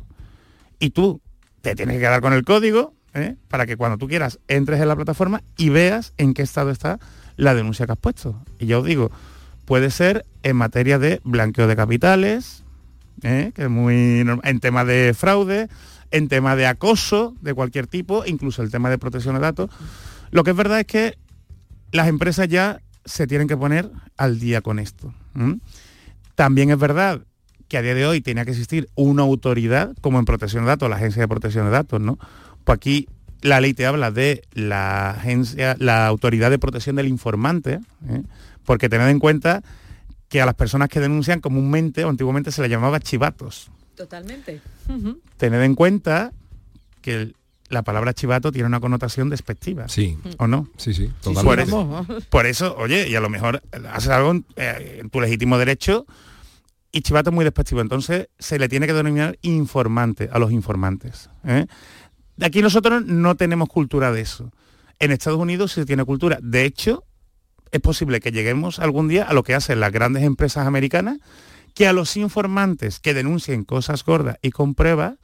[0.79, 1.21] y tú
[1.61, 3.35] te tienes que quedar con el código ¿eh?
[3.47, 6.99] para que cuando tú quieras entres en la plataforma y veas en qué estado está
[7.37, 8.41] la denuncia que has puesto.
[8.59, 9.11] Y ya os digo,
[9.65, 12.63] puede ser en materia de blanqueo de capitales,
[13.23, 13.51] ¿eh?
[13.55, 15.69] que es muy norm- en tema de fraude,
[16.11, 19.69] en tema de acoso de cualquier tipo, incluso el tema de protección de datos.
[20.31, 21.17] Lo que es verdad es que
[21.91, 25.13] las empresas ya se tienen que poner al día con esto.
[26.35, 27.21] También es verdad
[27.67, 30.89] que a día de hoy tenía que existir una autoridad, como en protección de datos,
[30.89, 32.17] la Agencia de Protección de Datos, ¿no?
[32.63, 33.07] Pues aquí
[33.41, 37.79] la ley te habla de la agencia, la autoridad de protección del informante,
[38.09, 38.23] ¿eh?
[38.63, 39.61] porque tened en cuenta
[40.29, 43.69] que a las personas que denuncian comúnmente o antiguamente se les llamaba chivatos.
[43.95, 44.61] Totalmente.
[45.37, 46.33] Tened en cuenta
[47.01, 47.35] que el-
[47.69, 49.87] la palabra chivato tiene una connotación despectiva.
[49.87, 50.17] Sí.
[50.37, 50.69] ¿O no?
[50.77, 51.63] Sí, sí, Por totalmente.
[51.63, 53.61] eso, por eso, oye, y a lo mejor
[53.91, 56.05] haces algo en, eh, en tu legítimo derecho
[56.91, 57.81] y chivato es muy despectivo.
[57.81, 61.29] Entonces se le tiene que denominar informante a los informantes.
[61.43, 61.65] ¿eh?
[62.41, 64.51] Aquí nosotros no tenemos cultura de eso.
[64.99, 66.39] En Estados Unidos sí se tiene cultura.
[66.41, 67.03] De hecho,
[67.71, 71.17] es posible que lleguemos algún día a lo que hacen las grandes empresas americanas,
[71.73, 75.15] que a los informantes que denuncien cosas gordas y con pruebas,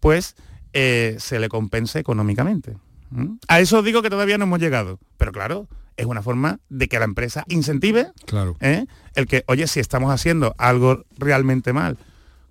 [0.00, 0.36] pues
[0.74, 2.76] eh, se le compense económicamente.
[3.10, 3.36] ¿Mm?
[3.48, 5.66] A eso digo que todavía no hemos llegado, pero claro,
[5.96, 8.56] es una forma de que la empresa incentive Claro.
[8.60, 8.86] ¿eh?
[9.14, 11.96] el que, oye, si estamos haciendo algo realmente mal,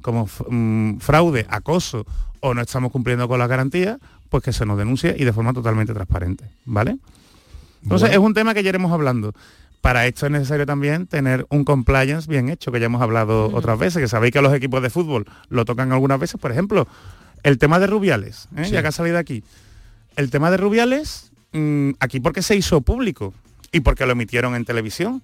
[0.01, 2.05] como mm, fraude, acoso,
[2.39, 3.97] o no estamos cumpliendo con las garantías,
[4.29, 6.97] pues que se nos denuncie y de forma totalmente transparente, ¿vale?
[7.83, 8.21] Entonces Bueno.
[8.21, 9.33] es un tema que ya iremos hablando.
[9.81, 13.77] Para esto es necesario también tener un compliance bien hecho, que ya hemos hablado otras
[13.77, 16.87] veces, que sabéis que los equipos de fútbol lo tocan algunas veces, por ejemplo,
[17.43, 18.65] el tema de Rubiales, ¿eh?
[18.65, 18.71] Sí.
[18.71, 19.43] ya que ha salido aquí.
[20.15, 23.33] El tema de Rubiales, mm, aquí porque se hizo público
[23.71, 25.21] y porque lo emitieron en televisión,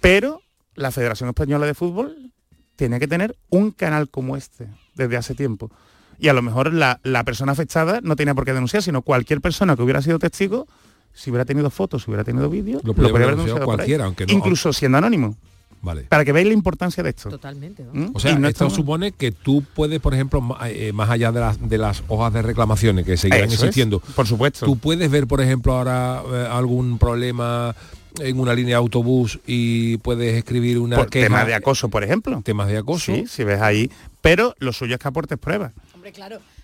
[0.00, 0.42] pero
[0.74, 2.30] la Federación Española de Fútbol
[2.76, 5.70] tiene que tener un canal como este desde hace tiempo.
[6.18, 9.40] Y a lo mejor la, la persona afectada no tenía por qué denunciar, sino cualquier
[9.40, 10.66] persona que hubiera sido testigo,
[11.12, 14.26] si hubiera tenido fotos, si hubiera tenido vídeos, Lo lo, podría haber denunciado cualquiera, aunque
[14.26, 15.36] no- Incluso siendo anónimo.
[15.82, 16.02] Vale.
[16.02, 17.30] Para que veáis la importancia de esto.
[17.30, 17.84] Totalmente.
[17.90, 18.10] ¿Mm?
[18.12, 21.32] O sea, no esto estamos- supone que tú puedes, por ejemplo, ma- eh, más allá
[21.32, 24.66] de las, de las hojas de reclamaciones que seguirán Eso es, existiendo, por supuesto.
[24.66, 27.74] tú puedes ver, por ejemplo, ahora eh, algún problema
[28.18, 31.26] en una línea de autobús y puedes escribir una Por queja.
[31.28, 32.42] temas de acoso, por ejemplo.
[32.44, 33.14] Temas de acoso.
[33.14, 33.90] Sí, si ves ahí.
[34.20, 35.72] Pero lo suyo es que aportes pruebas.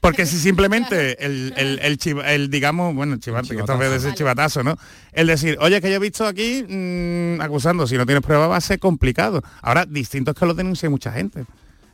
[0.00, 3.96] Porque si simplemente el, el, el, chiva- el, digamos, bueno, el chivarte, que esto de
[3.96, 4.76] ese chivatazo, ¿no?
[5.12, 8.56] El decir, oye, que yo he visto aquí mm, acusando, si no tienes prueba va
[8.56, 9.42] a ser complicado.
[9.62, 11.44] Ahora, distinto es que lo denuncie mucha gente.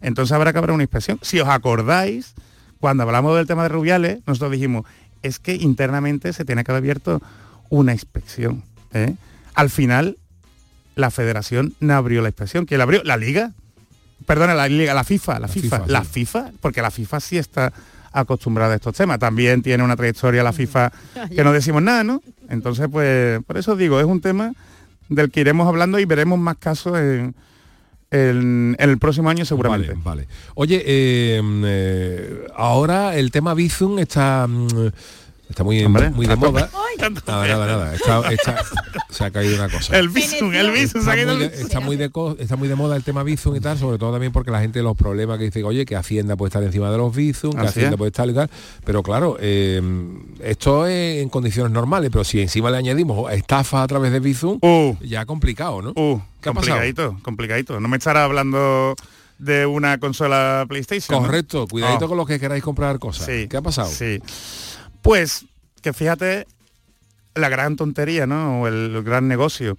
[0.00, 1.18] Entonces habrá que haber una inspección.
[1.22, 2.34] Si os acordáis,
[2.80, 4.84] cuando hablamos del tema de Rubiales, nosotros dijimos,
[5.22, 7.22] es que internamente se tiene que haber abierto
[7.70, 8.64] una inspección.
[8.92, 9.14] ¿eh?
[9.54, 10.18] Al final,
[10.96, 12.66] la federación no abrió la inspección.
[12.66, 13.02] ¿Quién la abrió?
[13.04, 13.52] La liga.
[14.26, 16.10] Perdona, la liga, la FIFA, la, FIFA, FIFA, la sí.
[16.12, 17.72] FIFA, porque la FIFA sí está
[18.12, 19.18] acostumbrada a estos temas.
[19.18, 20.92] También tiene una trayectoria la FIFA
[21.34, 22.22] que no decimos nada, ¿no?
[22.48, 24.52] Entonces, pues, por eso digo, es un tema
[25.08, 27.34] del que iremos hablando y veremos más casos en,
[28.10, 29.88] en- en el próximo año seguramente.
[29.88, 30.28] Vale, vale.
[30.54, 34.68] Oye, eh, eh, ahora el tema Bizum está mm,
[35.52, 36.68] está muy, Hombre, muy de moda.
[37.26, 37.94] Nada, nada, nada.
[37.94, 38.64] Está- está-
[39.10, 39.98] se ha caído una cosa.
[39.98, 41.66] El Bizum, el Bizum, se ha Está caído el Bizum.
[41.66, 44.32] está, muy de está muy de moda el tema Bizum y tal, sobre todo también
[44.32, 47.14] porque la gente los problemas que dice, oye, que Hacienda puede estar encima de los
[47.14, 47.96] Bizum, que Hacienda es.
[47.96, 48.50] puede estar y tal.
[48.84, 49.80] Pero claro, eh,
[50.42, 54.58] esto es en condiciones normales, pero si encima le añadimos estafa a través de Bizum,
[55.00, 55.90] ya complicado, ¿no?
[55.90, 56.76] Uh, ¿Qué ha pasado?
[56.76, 57.80] complicadito, complicadito.
[57.80, 58.94] No me estará hablando
[59.38, 61.20] de una consola PlayStation.
[61.20, 61.26] ¿no?
[61.26, 62.08] Correcto, cuidadito Oh.
[62.08, 63.26] con los que queráis comprar cosas.
[63.26, 63.88] Sí, ¿Qué ha pasado?
[63.90, 64.20] Sí.
[65.02, 65.46] Pues
[65.82, 66.46] que fíjate
[67.34, 68.62] la gran tontería, ¿no?
[68.62, 69.76] O el gran negocio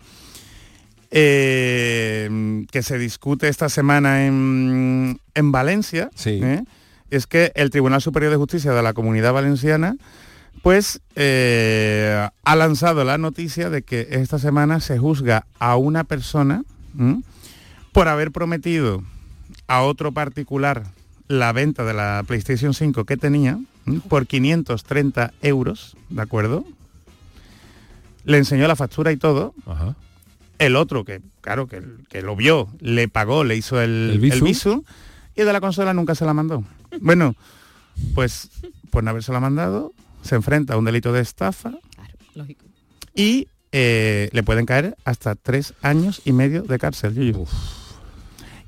[1.16, 6.10] eh, que se discute esta semana en, en Valencia.
[6.26, 6.64] ¿eh?
[7.12, 9.96] Es que el Tribunal Superior de Justicia de la Comunidad Valenciana
[10.64, 16.64] pues eh, ha lanzado la noticia de que esta semana se juzga a una persona
[16.98, 17.22] ¿m?
[17.92, 19.04] por haber prometido
[19.68, 20.84] a otro particular
[21.28, 23.60] la venta de la PlayStation 5 que tenía.
[24.08, 26.66] Por 530 euros, ¿de acuerdo?
[28.26, 29.54] Le enseñó la factura y todo.
[29.66, 29.96] Ajá.
[30.60, 34.56] El otro, que claro, que, que lo vio, le pagó, le hizo el, ¿El
[35.36, 36.64] y de la consola nunca se la mandó.
[37.02, 37.36] Bueno,
[38.14, 38.50] pues
[38.90, 41.74] por no haberse la mandado, se enfrenta a un delito de estafa
[42.36, 42.66] Lógico.
[43.16, 47.16] y eh, le pueden caer hasta tres años y medio de cárcel.
[47.16, 47.48] Yuyu.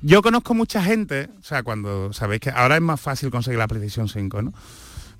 [0.02, 3.68] Yo conozco mucha gente, o sea, cuando sabéis que ahora es más fácil conseguir la
[3.68, 4.52] PlayStation 5, ¿no?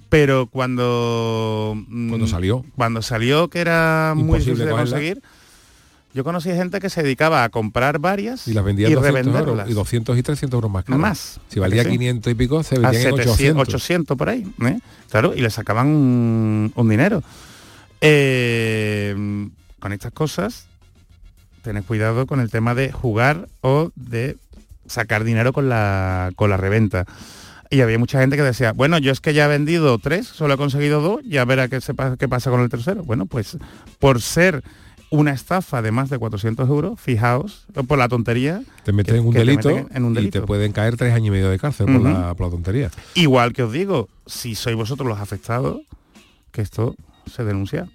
[0.08, 2.64] Pero cuando mm, Cuando salió.
[2.76, 5.22] cuando salió que era muy difícil de conseguir,
[6.14, 9.34] yo conocí gente que se dedicaba a comprar varias Y las vendían y 200 euros,
[9.34, 9.70] revenderlas.
[9.70, 11.00] y 200 y 300 euros más caras.
[11.00, 11.40] Más.
[11.48, 11.90] Si valía ¿A sí?
[11.90, 13.68] 500 y pico, se a vendían en 700, 800.
[13.74, 14.78] 800 por ahí, ¿eh?
[15.10, 17.22] claro, y le sacaban un, un dinero.
[18.00, 19.48] Eh,
[19.80, 20.66] con estas cosas,
[21.62, 24.36] tened cuidado con el tema de jugar o de
[24.86, 27.04] sacar dinero con la, con la reventa.
[27.70, 30.54] Y había mucha gente que decía, bueno, yo es que ya he vendido tres, solo
[30.54, 33.02] he conseguido dos, ya verá qué, se pa- qué pasa con el tercero.
[33.04, 33.56] Bueno, pues
[33.98, 34.62] por ser
[35.10, 39.26] una estafa de más de 400 euros, fijaos, por la tontería, Te metes que- en
[39.26, 40.40] un te delito, meten en un y delito.
[40.40, 42.90] te pueden caer tres años y medio de cárcel por, la, por la tontería.
[43.14, 45.80] Igual que os digo, si sois vosotros los afectados,
[46.52, 46.96] que esto
[47.32, 47.88] se denuncia.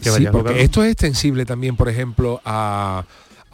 [0.00, 3.04] Sí, porque esto es extensible también, por ejemplo, a,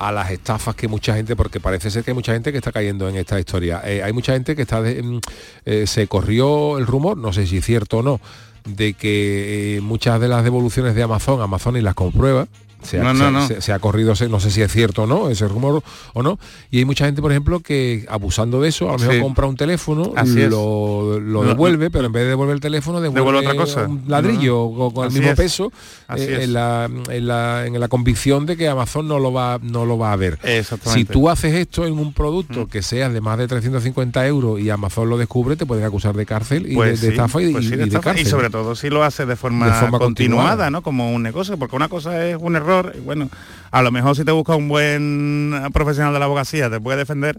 [0.03, 2.73] a las estafas que mucha gente, porque parece ser que hay mucha gente que está
[2.73, 3.81] cayendo en esta historia.
[3.85, 5.21] Eh, hay mucha gente que está, de- mm,
[5.65, 8.21] eh, se corrió el rumor, no sé si es cierto o no,
[8.65, 12.47] de que eh, muchas de las devoluciones de Amazon, Amazon y las comprueba.
[12.83, 13.47] Se ha, No, no, se ha- no.
[13.47, 15.83] se- se ha corrido, no sé si es cierto o no, ese rumor
[16.15, 16.39] o no.
[16.71, 19.21] Y hay mucha gente, por ejemplo, que abusando de eso, a lo mejor Sí.
[19.21, 23.49] compra un teléfono, Así lo, devuelve, pero en vez de devolver el teléfono, devuelve, Devuelve
[23.49, 23.87] otra cosa.
[23.89, 25.37] un ladrillo con, el mismo es.
[25.37, 25.73] peso
[26.17, 29.85] eh, en, la, en, la, en la convicción de que Amazon no lo va no
[29.87, 30.39] lo va a ver.
[30.85, 32.13] Si tú haces esto en un Mm.
[32.15, 36.15] producto que sea de más de 350 euros y Amazon lo descubre, te pueden acusar
[36.15, 38.03] de cárcel y Pues de, de sí, estafa y, pues sí, y de de estafa,
[38.11, 38.27] cárcel.
[38.27, 40.71] y sobre todo si lo hace de forma, De forma continuada, continuada.
[40.71, 40.83] ¿no?
[40.83, 43.29] Como un negocio, porque una cosa es un error, y bueno,
[43.71, 47.39] a lo mejor si te busca un buen profesional de la abogacía te puede defender,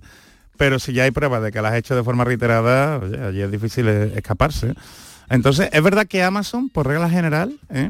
[0.57, 3.41] pero si ya hay pruebas de que lo has hecho de forma reiterada, oye, allí
[3.41, 4.73] es difícil eh, escaparse.
[5.29, 7.89] Entonces, es verdad que Amazon, por regla general, ¿eh?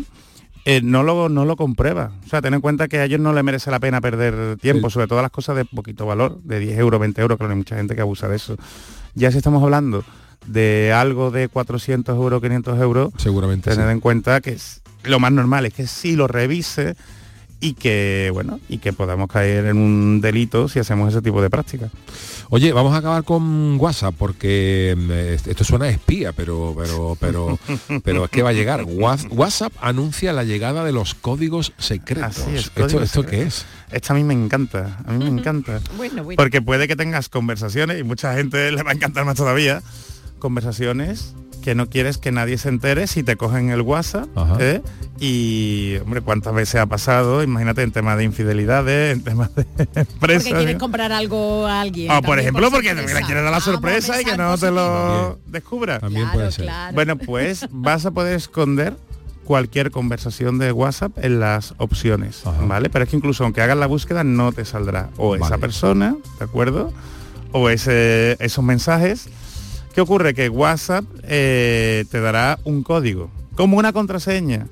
[0.65, 2.11] eh, no, lo, no lo comprueba.
[2.25, 4.89] O sea, ten en cuenta que a ellos no les merece la pena perder tiempo,
[4.89, 7.75] sobre todo las cosas de poquito valor, de 10 euros, 20 euros, que hay mucha
[7.75, 8.55] gente que abusa de eso.
[9.13, 10.03] Ya si estamos hablando
[10.47, 13.91] de algo de 400 euros, 500 euros, seguramente tener sí.
[13.91, 14.57] en cuenta que
[15.03, 16.95] lo más normal es que sí lo revise
[17.63, 21.49] y que bueno y que podamos caer en un delito si hacemos ese tipo de
[21.49, 21.91] prácticas.
[22.49, 27.57] Oye, vamos a acabar con WhatsApp porque mm, esto suena a espía, pero pero pero
[28.03, 28.83] pero es que va a llegar.
[28.83, 32.37] Whats- WhatsApp anuncia la llegada de los códigos secretos.
[32.37, 33.65] Así es, ¿Esto, códigos esto qué es?
[33.93, 35.79] Esta a mí me encanta, a mí me encanta.
[35.95, 36.35] Bueno, bueno.
[36.35, 39.81] Porque puede que tengas conversaciones, y mucha gente le va a encantar más todavía,
[40.39, 41.33] conversaciones
[41.63, 44.27] que no quieres que nadie se entere si te cogen el WhatsApp.
[44.59, 44.81] ¿eh?
[45.19, 47.41] Y, hombre, ¿cuántas veces ha pasado?
[47.41, 50.15] Imagínate en temas de infidelidades, en temas de empresas.
[50.19, 50.79] Porque quieres ¿no?
[50.79, 52.11] comprar algo a alguien.
[52.11, 55.39] Ah, por ejemplo, porque le quieres dar la Vamos, sorpresa y que no te lo
[55.47, 55.99] descubra.
[55.99, 56.69] También puede ser.
[56.93, 58.95] Bueno, pues vas a poder esconder
[59.45, 62.89] cualquier conversación de WhatsApp en las opciones, ¿vale?
[62.89, 66.45] Pero es que incluso aunque hagas la búsqueda no te saldrá o esa persona, ¿de
[66.45, 66.93] acuerdo?
[67.51, 69.29] O ese, esos mensajes.
[69.93, 70.33] ¿Qué ocurre?
[70.33, 74.67] Que WhatsApp eh, te dará un código, como una contraseña.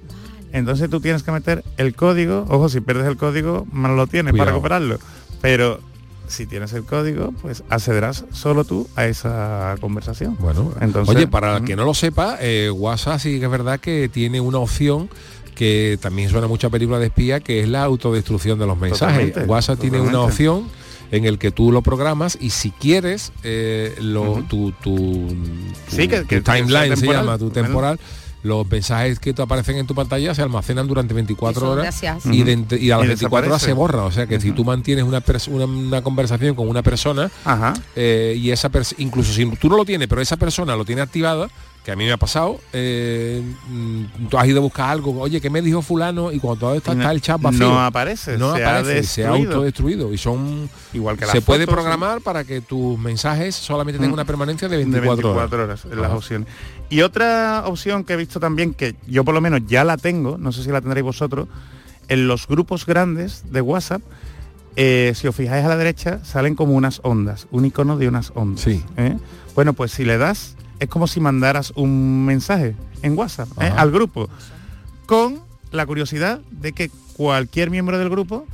[0.52, 4.34] Entonces tú tienes que meter el código, ojo, si pierdes el código, mal lo tienes
[4.34, 5.00] para recuperarlo.
[5.42, 5.80] Pero
[6.28, 10.38] si tienes el código, pues accederás solo tú a esa conversación.
[10.40, 13.80] Bueno, Entonces, Oye, para el que no lo sepa, eh, WhatsApp sí que es verdad
[13.80, 15.10] que tiene una opción
[15.56, 19.28] que también suena mucho a película de espía, que es la autodestrucción de los mensajes.
[19.28, 20.68] Totalmente, WhatsApp tiene una opción
[21.12, 25.36] en el que tú lo programas y si quieres eh, lo, tu, tu, tu-
[25.96, 27.54] Sí, que- tu que- timeline se llama, tu Bueno.
[27.68, 28.00] temporal,
[28.44, 32.42] los mensajes que te aparecen en tu pantalla se almacenan durante 24 Eso, horas y,
[32.44, 32.76] de- Ujú.
[32.76, 34.04] y a las Y 24 horas se borra.
[34.04, 37.30] O sea que si tú mantienes una, pers- una, una conversación con una persona
[37.96, 41.02] eh, y esa persona, incluso si tú no lo tienes, pero esa persona lo tiene
[41.02, 41.50] activada,
[41.84, 45.42] que a mí me ha pasado, eh, mm, tú has ido a buscar algo, oye,
[45.42, 46.32] ¿qué me dijo fulano?
[46.32, 47.80] Y cuando todo está, No- está el chat no vacío.
[47.80, 49.52] aparece, no se ha aparece, se ha destruido.
[49.54, 50.14] autodestruido.
[50.14, 54.14] Y son Igual que las se puede programar para que tus mensajes solamente tengan Mm.
[54.14, 55.86] una permanencia de de 24, 24 horas.
[55.86, 56.48] horas en las opciones.
[56.92, 60.38] Y otra opción que he visto también, que yo por lo menos ya la tengo,
[60.38, 61.48] no sé si la tendréis vosotros,
[62.10, 64.02] en los grupos grandes de WhatsApp,
[64.76, 68.32] eh, si os fijáis a la derecha, salen como unas ondas, un icono de unas
[68.36, 68.68] ondas.
[68.68, 69.18] ¿eh?
[69.56, 73.68] Bueno, pues si le das, es como si mandaras un mensaje en WhatsApp ¿eh?
[73.68, 73.82] Ajá.
[73.82, 74.30] al grupo,
[75.06, 75.40] con
[75.72, 78.48] la curiosidad de que cualquier miembro del grupo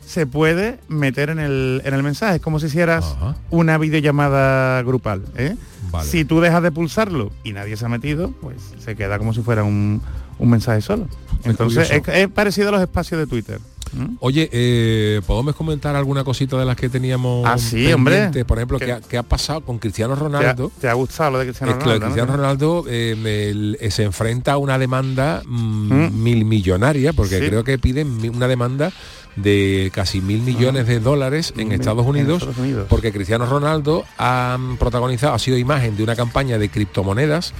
[0.00, 2.36] se puede meter en el, en el mensaje.
[2.36, 3.16] Es como si hicieras
[3.50, 5.24] una videollamada grupal.
[5.36, 5.56] ¿eh?
[5.90, 6.08] Vale.
[6.08, 9.42] Si tú dejas de pulsarlo y nadie se ha metido, pues se queda como si
[9.42, 10.00] fuera un,
[10.38, 11.06] un mensaje solo.
[11.44, 13.60] Entonces es parecido a los espacios de Twitter.
[13.94, 14.16] ¿Mm?
[14.20, 18.44] Oye, eh, ¿podemos comentar alguna cosita de las que teníamos Ah, sí, hombre.
[18.44, 20.72] Por ejemplo, ¿qué, ha- qué ha pasado con Cristiano ¿Te ha, Ronaldo?
[20.80, 22.06] te ha gustado lo de Cristiano Es que lo de Ronaldo?
[22.06, 22.12] no?
[22.26, 26.22] Cristiano Ronaldo eh, el- eh, se enfrenta a una demanda mm, Mm.
[26.22, 27.46] mil millonaria, porque Sí.
[27.46, 28.92] creo que piden una demanda
[29.36, 32.86] de casi mil millones de dólares en Estados en Unidos, Estados Unidos.
[32.88, 37.52] porque Cristiano Ronaldo ha protagonizado, ha sido imagen de una campaña de criptomonedas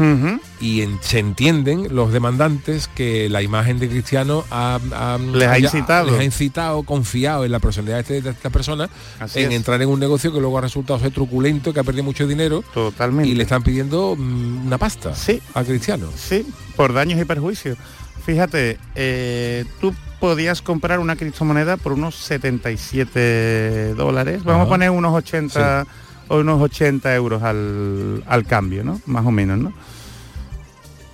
[0.61, 5.59] y en- se entienden los demandantes que la imagen de Cristiano ha, ha- Les ha
[5.59, 6.11] incitado.
[6.11, 9.57] les ha incitado, confiado en la personalidad de, este- esta persona Así en es.
[9.57, 12.63] entrar en un negocio que luego ha resultado ser truculento, que ha perdido mucho dinero
[12.73, 13.29] Totalmente.
[13.31, 15.41] y le están pidiendo mm, una pasta Sí.
[15.55, 16.07] a Cristiano.
[16.17, 16.47] Sí,
[16.77, 17.77] por daños y perjuicios.
[18.25, 24.43] Fíjate, eh, tú podías comprar una criptomoneda por unos 77 dólares.
[24.45, 24.67] Vamos Ajá.
[24.67, 25.87] a poner unos 80
[26.29, 29.01] o unos 80 euros al, al cambio, ¿no?
[29.07, 29.73] Más o menos, ¿no?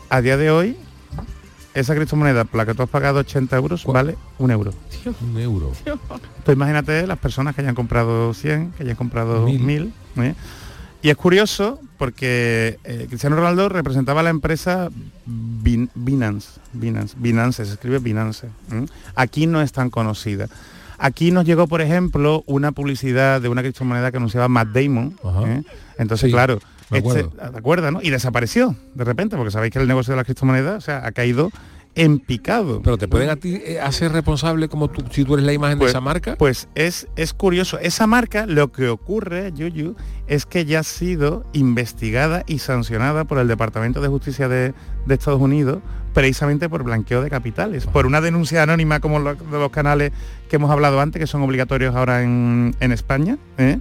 [0.08, 0.76] A día de hoy,
[1.74, 4.72] esa criptomoneda por la que tú has pagado 80 euros vale un euro.
[5.20, 5.72] Un euro.
[6.46, 9.60] Imagínate las personas que hayan comprado 100, que hayan comprado Mil.
[9.60, 9.92] 1000.
[10.18, 10.34] ¿eh?
[11.02, 14.88] Y es curioso porque eh, Cristiano Ronaldo representaba la empresa
[15.26, 18.46] Bin- Binance, Binance, Binance, se escribe Binance.
[18.72, 18.86] ¿eh?
[19.16, 20.48] Aquí no es tan conocida.
[20.98, 25.14] Aquí nos llegó, por ejemplo, una publicidad de una criptomoneda que anunciaba Matt Damon.
[25.46, 25.62] ¿eh?
[25.98, 26.54] Entonces, Sí, claro,
[26.90, 27.28] este- acuerdo.
[27.52, 28.00] ¿te acuerdas, no?
[28.02, 31.12] Y desapareció de repente, porque sabéis que el negocio de las criptomonedas o sea, ha
[31.12, 31.50] caído
[31.94, 32.80] en picado.
[32.82, 35.78] Pero te pueden a ti eh, hacer responsable como tú, si tú eres la imagen
[35.78, 36.36] Pues- de esa marca.
[36.38, 37.78] Pues es, es curioso.
[37.80, 43.38] Esa marca, lo que ocurre, Yuyu, es que ya ha sido investigada y sancionada por
[43.38, 44.72] el Departamento de Justicia de,
[45.06, 45.78] de Estados Unidos
[46.14, 50.10] precisamente por blanqueo de capitales, por una denuncia anónima como lo- de los canales
[50.48, 53.38] que hemos hablado antes, que son obligatorios ahora en, en España.
[53.58, 53.78] ¿eh?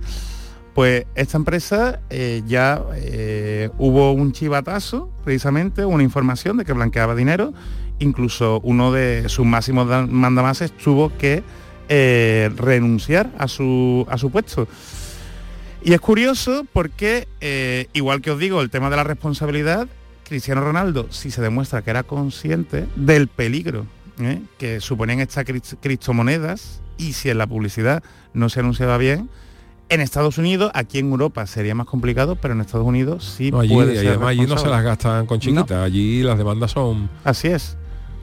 [0.76, 7.16] Pues esta empresa eh, ya eh, hubo un chivatazo, precisamente, una información de que blanqueaba
[7.16, 7.52] dinero.
[8.00, 11.44] Incluso uno de sus máximos mandamases tuvo que
[11.90, 14.68] eh, renunciar a su, a su puesto.
[15.84, 19.88] Y es curioso porque, eh, igual que os digo, el tema de la responsabilidad,
[20.28, 23.86] Cristiano Ronaldo, si se demuestra que era consciente del peligro
[24.22, 24.42] ¿eh?
[24.58, 29.30] que suponían estas cri- criptomonedas y si en la publicidad no se anunciaba bien,
[29.88, 33.62] en Estados Unidos, aquí en Europa sería más complicado, pero en Estados Unidos sí No,
[33.62, 36.70] allí, puede y ser además allí no se las gastan con chiquitas, allí las demandas
[36.72, 37.10] son...
[37.24, 37.76] Así es,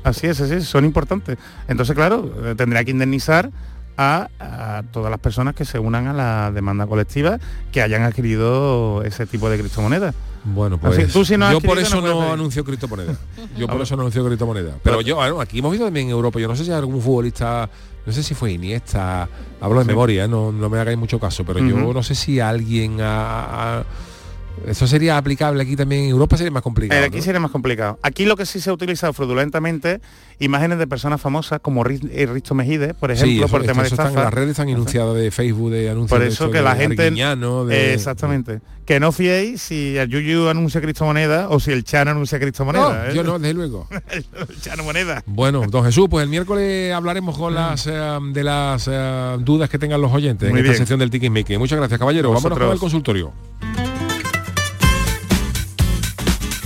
[0.07, 1.36] así es, así es, son importantes.
[1.68, 3.50] Entonces, claro, eh, tendría que indemnizar
[3.98, 7.38] a, a todas las personas que se unan a la demanda colectiva
[7.72, 10.14] que hayan adquirido ese tipo de criptomonedas.
[10.44, 13.16] Bueno, pues Así, tú si no yo por eso no no, anuncio criptomonedas.
[13.59, 14.74] Yo por eso no anuncio criptomonedas.
[14.82, 17.00] Pero yo, bueno, aquí hemos visto también en Europa, yo no sé si hay algún
[17.00, 17.68] futbolista,
[18.04, 19.28] no sé si fue Iniesta,
[19.61, 19.88] hablo de Sí.
[19.88, 20.28] memoria, ¿eh?
[20.28, 23.84] no, no me hagáis mucho caso, pero yo no sé si alguien ha, ha-
[24.66, 27.00] Eso sería aplicable aquí también, en Europa sería más complicado.
[27.00, 27.22] Eh, aquí ¿no?
[27.22, 27.98] sería más complicado.
[28.02, 30.00] Aquí lo que sí se ha utilizado fraudulentamente,
[30.38, 33.86] imágenes de personas famosas como eh, Risto Mejide, por ejemplo, Sí, eso- por tema de
[33.88, 34.24] eso están- estafa.
[34.24, 37.11] las redes están enunciadas de Facebook, de anuncios Por eso que de la gente...
[37.11, 37.16] De-
[37.70, 38.61] Eh, exactamente.
[38.86, 43.04] Que no fiéis si el Yuyu anuncia criptomoneda o si el Chano anuncia criptomoneda.
[43.07, 43.14] No, ¿eh?
[43.14, 43.88] yo no, desde luego.
[44.11, 45.22] el Chano moneda.
[45.26, 48.88] Bueno, don Jesús, pues el miércoles hablaremos con las eh, de las
[49.40, 50.78] dudas que tengan los oyentes Muy en esta bien.
[50.78, 51.59] sección del Tiquismiqui.
[51.59, 52.28] Muchas gracias, caballero.
[52.28, 52.72] Vámonos con Vosotros.
[52.74, 53.32] el consultorio.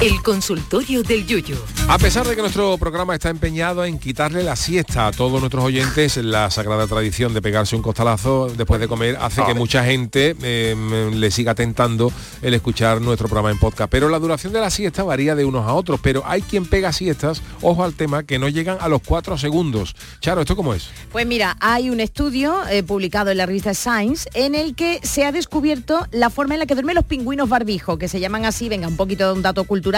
[0.01, 1.59] El consultorio del Yuyu.
[1.87, 5.63] A pesar de que nuestro programa está empeñado en quitarle la siesta a todos nuestros
[5.63, 10.35] oyentes, la sagrada tradición de pegarse un costalazo después de comer hace que mucha gente
[10.43, 13.91] eh, le siga tentando el escuchar nuestro programa en podcast.
[13.91, 16.95] Pero la duración de la siesta varía de unos a otros, pero hay quien pega
[16.95, 19.95] siestas, ojo al tema, que no llegan a los cuatro segundos.
[20.21, 20.89] Charo, ¿esto cómo es?
[21.13, 25.27] Pues mira, hay un estudio eh, publicado en la revista Science en el que se
[25.27, 28.71] ha descubierto la forma en la que duermen los pingüinos barbijo, que se llaman así,
[28.71, 29.90] venga, un poquito de un dato cultural,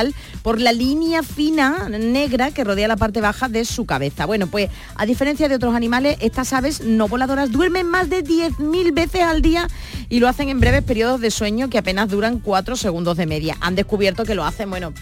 [0.43, 4.27] por la línea fina negra que rodea la parte baja de su cabeza.
[4.27, 8.95] Bueno, pues a diferencia de otros animales, estas aves no voladoras duermen más de 10.000
[8.95, 9.69] veces al día
[10.09, 13.57] y lo hacen en breves periodos de sueño que apenas duran 4 segundos de media.
[13.61, 14.93] Han descubierto que lo hacen, bueno,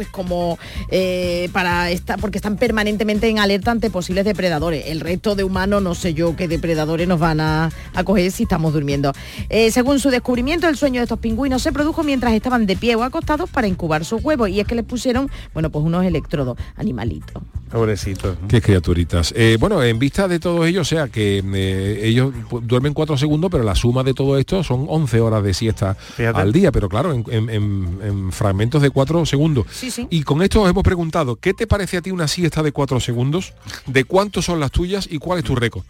[0.00, 0.58] pues como
[0.90, 4.86] eh, para esta, porque están permanentemente en alerta ante posibles depredadores.
[4.86, 8.44] El resto de humanos no sé yo qué depredadores nos van a, a coger si
[8.44, 9.12] estamos durmiendo.
[9.50, 12.94] Eh, según su descubrimiento, el sueño de estos pingüinos se produjo mientras estaban de pie
[12.96, 14.48] o acostados para incubar sus huevos.
[14.48, 17.42] Y es que les pusieron, bueno, pues unos electrodos, animalitos.
[17.70, 18.36] Pobrecito.
[18.48, 19.32] Qué criaturitas.
[19.36, 22.32] Eh, bueno, en vista de todo ello, o sea que eh, ellos
[22.62, 26.40] duermen cuatro segundos, pero la suma de todo esto son 11 horas de siesta Fíjate.
[26.40, 29.66] al día, pero claro, en, en- en- en fragmentos de cuatro segundos.
[30.10, 33.00] Y con esto os hemos preguntado, ¿qué te parece a ti una siesta de cuatro
[33.00, 33.54] segundos?
[33.86, 35.84] ¿De cuántos son las tuyas y cuál es tu récord?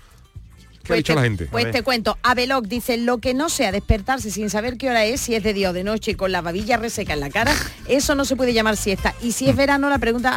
[0.83, 1.47] ¿Qué ha dicho te, la gente?
[1.47, 5.21] Pues te cuento, Abeloc dice, lo que no sea despertarse sin saber qué hora es,
[5.21, 7.55] si es de día o de noche y con la babilla reseca en la cara,
[7.87, 9.15] eso no se puede llamar siesta.
[9.23, 10.33] Y si es verano, la pregunta,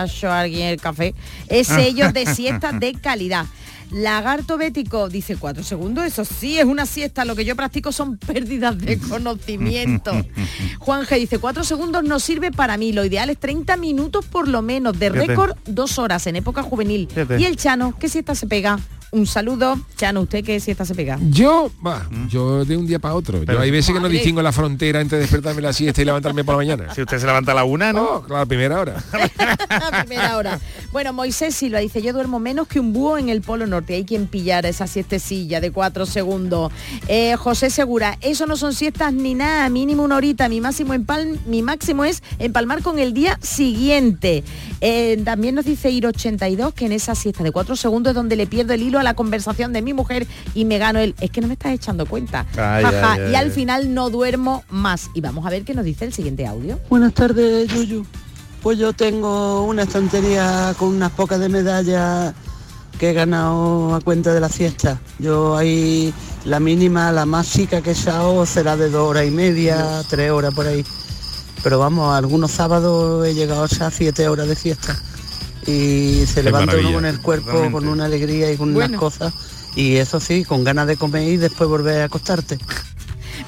[0.00, 1.14] ¿ha hecho alguien el café?
[1.48, 3.46] Es sello de siesta de calidad.
[3.90, 8.16] Lagarto bético dice cuatro segundos, eso sí es una siesta, lo que yo practico son
[8.16, 10.12] pérdidas de conocimiento.
[10.78, 14.48] Juan G dice cuatro segundos no sirve para mí, lo ideal es 30 minutos por
[14.48, 17.08] lo menos, de récord dos horas en época juvenil.
[17.08, 17.40] Fíjate.
[17.40, 18.78] Y el Chano, ¿qué siesta se pega?
[19.16, 19.78] Un saludo.
[19.96, 21.18] Chano, ¿usted qué siesta se pega?
[21.30, 23.40] Yo, va, yo de un día para otro.
[23.40, 26.44] Pero- yo hay veces que no distingo la frontera entre despertarme la siesta y levantarme
[26.44, 26.94] por la mañana.
[26.94, 28.04] Si usted se levanta a la una, ¿no?
[28.16, 29.02] Oh, claro, a primera hora.
[29.70, 30.60] a primera hora.
[30.92, 33.94] Bueno, Moisés Silva dice, yo duermo menos que un búho en el Polo Norte.
[33.94, 36.70] Hay quien pillara esa siestecilla de cuatro segundos.
[37.08, 40.46] Eh, José Segura, eso no son siestas ni nada, mínimo una horita.
[40.50, 44.44] Mi máximo, empal- mi máximo es empalmar con el día siguiente.
[44.82, 48.46] Eh, también nos dice Ir82 que en esa siesta de cuatro segundos es donde le
[48.46, 51.40] pierdo el hilo a la conversación de mi mujer y me gano el, es que
[51.40, 52.44] no me estás echando cuenta.
[52.56, 55.10] Ay, Jaja, ay, ay, y al final no duermo más.
[55.14, 56.78] Y vamos a ver qué nos dice el siguiente audio.
[56.90, 58.04] Buenas tardes, Yuyu.
[58.62, 62.34] Pues yo tengo una estantería con unas pocas de medallas
[62.98, 65.00] que he ganado a cuenta de la fiesta.
[65.20, 66.12] Yo ahí
[66.44, 70.32] la mínima, la más chica que he echado será de dos horas y media, tres
[70.32, 70.84] horas por ahí.
[71.62, 74.96] Pero vamos, algunos sábados he llegado a siete horas de fiesta.
[75.66, 77.72] Y se Qué levanta uno con el cuerpo, Realmente.
[77.72, 78.88] con una alegría y con Bueno.
[78.90, 79.34] unas cosas.
[79.74, 82.58] Y eso sí, con ganas de comer y después volver a acostarte.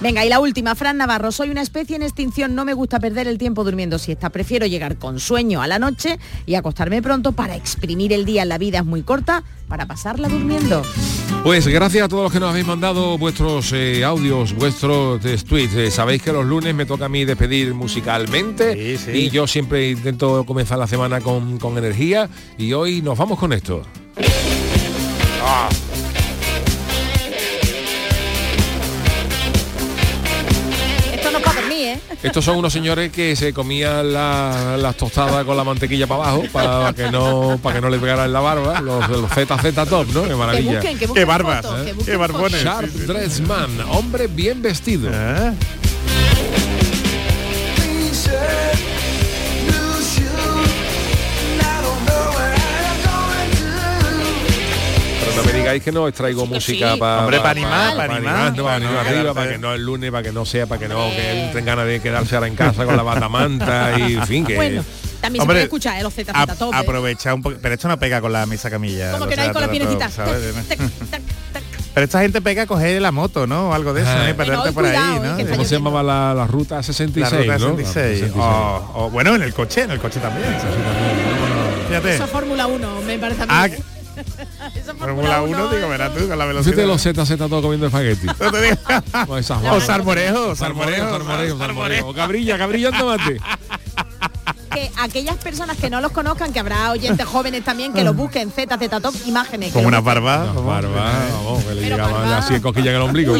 [0.00, 1.32] Venga, y la última, Fran Navarro.
[1.32, 4.30] Soy una especie en extinción, no me gusta perder el tiempo durmiendo siesta.
[4.30, 8.44] Prefiero llegar con sueño a la noche y acostarme pronto para exprimir el día.
[8.44, 10.82] La vida es muy corta para pasarla durmiendo.
[11.42, 15.74] Pues gracias a todos los que nos habéis mandado vuestros eh, audios, vuestros eh, tweets.
[15.74, 20.44] Eh, sabéis que los lunes me toca a mí despedir musicalmente y yo siempre intento
[20.46, 23.82] comenzar la semana con, con energía y hoy nos vamos con esto.
[25.42, 25.68] Ah.
[32.22, 36.42] Estos son unos señores que se comían la- las tostadas con la mantequilla para abajo
[36.52, 40.08] para que no para que no les pegara en la barba, los, los ZZ Top,
[40.12, 40.24] ¿no?
[40.24, 40.72] Qué maravilla.
[40.72, 42.64] busquen, que busquen Qué barbas, fotos, que busquen Qué barbones.
[42.64, 45.10] Sharp Dress Man, hombre bien vestido.
[45.10, 45.54] Pero
[55.68, 56.98] digáis que no os traigo música sí.
[57.00, 58.56] para Hombre, pa' animar, pa' animar.
[58.56, 60.80] no, para animar Para arriba, para que no el lunes, para que no sea, para
[60.80, 64.26] que no que entren ganas de quedarse ahora en casa con la batamanta y en
[64.26, 64.84] fin que Bueno,
[65.20, 66.02] también Hombre, se puede escuchar, ¿eh?
[66.02, 66.72] Los ZZ A- Top.
[66.72, 66.76] ¿eh?
[66.76, 69.12] aprovecha un poco, pero esto no pega con la mesa camilla.
[69.12, 70.12] Como que no hay con piernecitas.
[70.12, 70.54] ¿sabes?
[71.94, 73.70] Pero esta gente pega a coger la moto, ¿no?
[73.70, 74.22] O algo de eso, Ah.
[74.22, 74.30] ¿no?
[74.30, 75.38] Y perderte Bueno, por ahí, cuidado, ¿no?
[75.38, 77.46] eh, que ¿Cómo se llamaba la, la ruta 66?
[77.46, 77.76] La ruta ¿no?
[77.76, 78.20] 66.
[78.20, 80.46] La ruta O- o, bueno, en el coche, en el coche también.
[81.88, 82.14] Fíjate.
[82.14, 83.52] Eso es Fórmula 1, me parece a mí.
[83.52, 83.68] Ah.
[84.98, 86.86] Fórmula 1, digo, verás tú, con la Fíjate velocidad.
[86.86, 88.26] los ZZ todos comiendo espagueti.
[89.28, 89.84] O esas O vacas.
[89.84, 92.08] salmorejo, salmorejo, salmorejo, salmorejo, salmorejo.
[92.08, 93.40] O cabrilla, cabrilla en tomate.
[94.78, 98.50] Que aquellas personas que no los conozcan, que habrá oyentes jóvenes también, que los busquen
[98.50, 99.74] ZZ Top imágenes.
[99.74, 100.52] lo una barba.
[100.52, 103.34] Barba, vamos, que le llegaba así en cosquilla en el ombligo.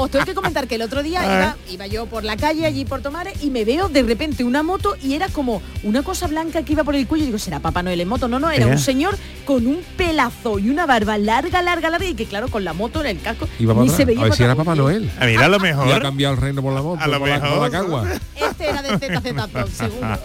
[0.00, 2.84] os tengo que comentar que el otro día iba, iba yo por la calle allí
[2.84, 6.62] por Tomares y me veo de repente una moto y era como una cosa blanca
[6.62, 8.28] que iba por el cuello y digo, ¿será Papá Noel en moto?
[8.28, 8.70] No, no, era ¿Eh?
[8.70, 12.64] un señor con un pelazo y una barba larga, larga, larga y que claro, con
[12.64, 13.96] la moto en el casco Iba para ni atrás.
[13.96, 14.54] se veía a ver si era.
[14.54, 15.10] Papá Noel.
[15.20, 15.88] A mira, a lo mejor.
[15.88, 17.70] Y ha cambiado el reino por la moto, A lo por, la, por la mejor.
[17.70, 18.04] cagua.
[18.36, 20.18] Este era de ZZ Top, seguro.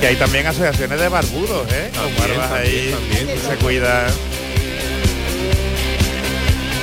[0.00, 1.90] Que hay también asociaciones de barbudos, ¿eh?
[1.94, 2.94] Con barbas ahí
[3.48, 4.10] se cuidan.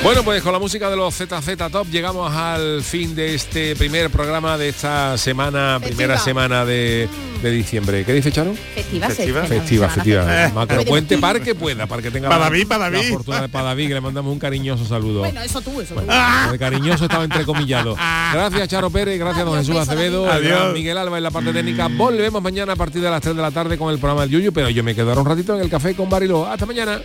[0.02, 4.08] Bueno, pues con la música de los ZZ Top llegamos al fin de este primer
[4.10, 7.08] programa de esta semana, primera semana de,
[7.42, 8.04] de diciembre.
[8.04, 8.54] ¿Qué dice Charo?
[8.74, 10.22] Festiva, Festiva, festiva, semana festiva.
[10.24, 10.50] festiva.
[10.54, 13.12] Macro puente para que pueda, para que tenga Para la- David, para la David.
[13.12, 15.18] fortuna de Padaví, que le mandamos un cariñoso saludo.
[15.20, 16.58] Bueno, eso tú, eso tú.
[16.58, 17.94] Cariñoso estaba entrecomillado.
[18.32, 20.72] Gracias Charo Pérez, gracias don Jesús Acevedo, Adiós.
[20.74, 21.88] Miguel Alba en la parte técnica.
[21.90, 24.52] Volvemos mañana a partir de las 3 de la tarde con el programa del Yuyu,
[24.52, 26.46] pero yo me quedaré un ratito en el café con Barilo.
[26.46, 27.00] Hasta mañana.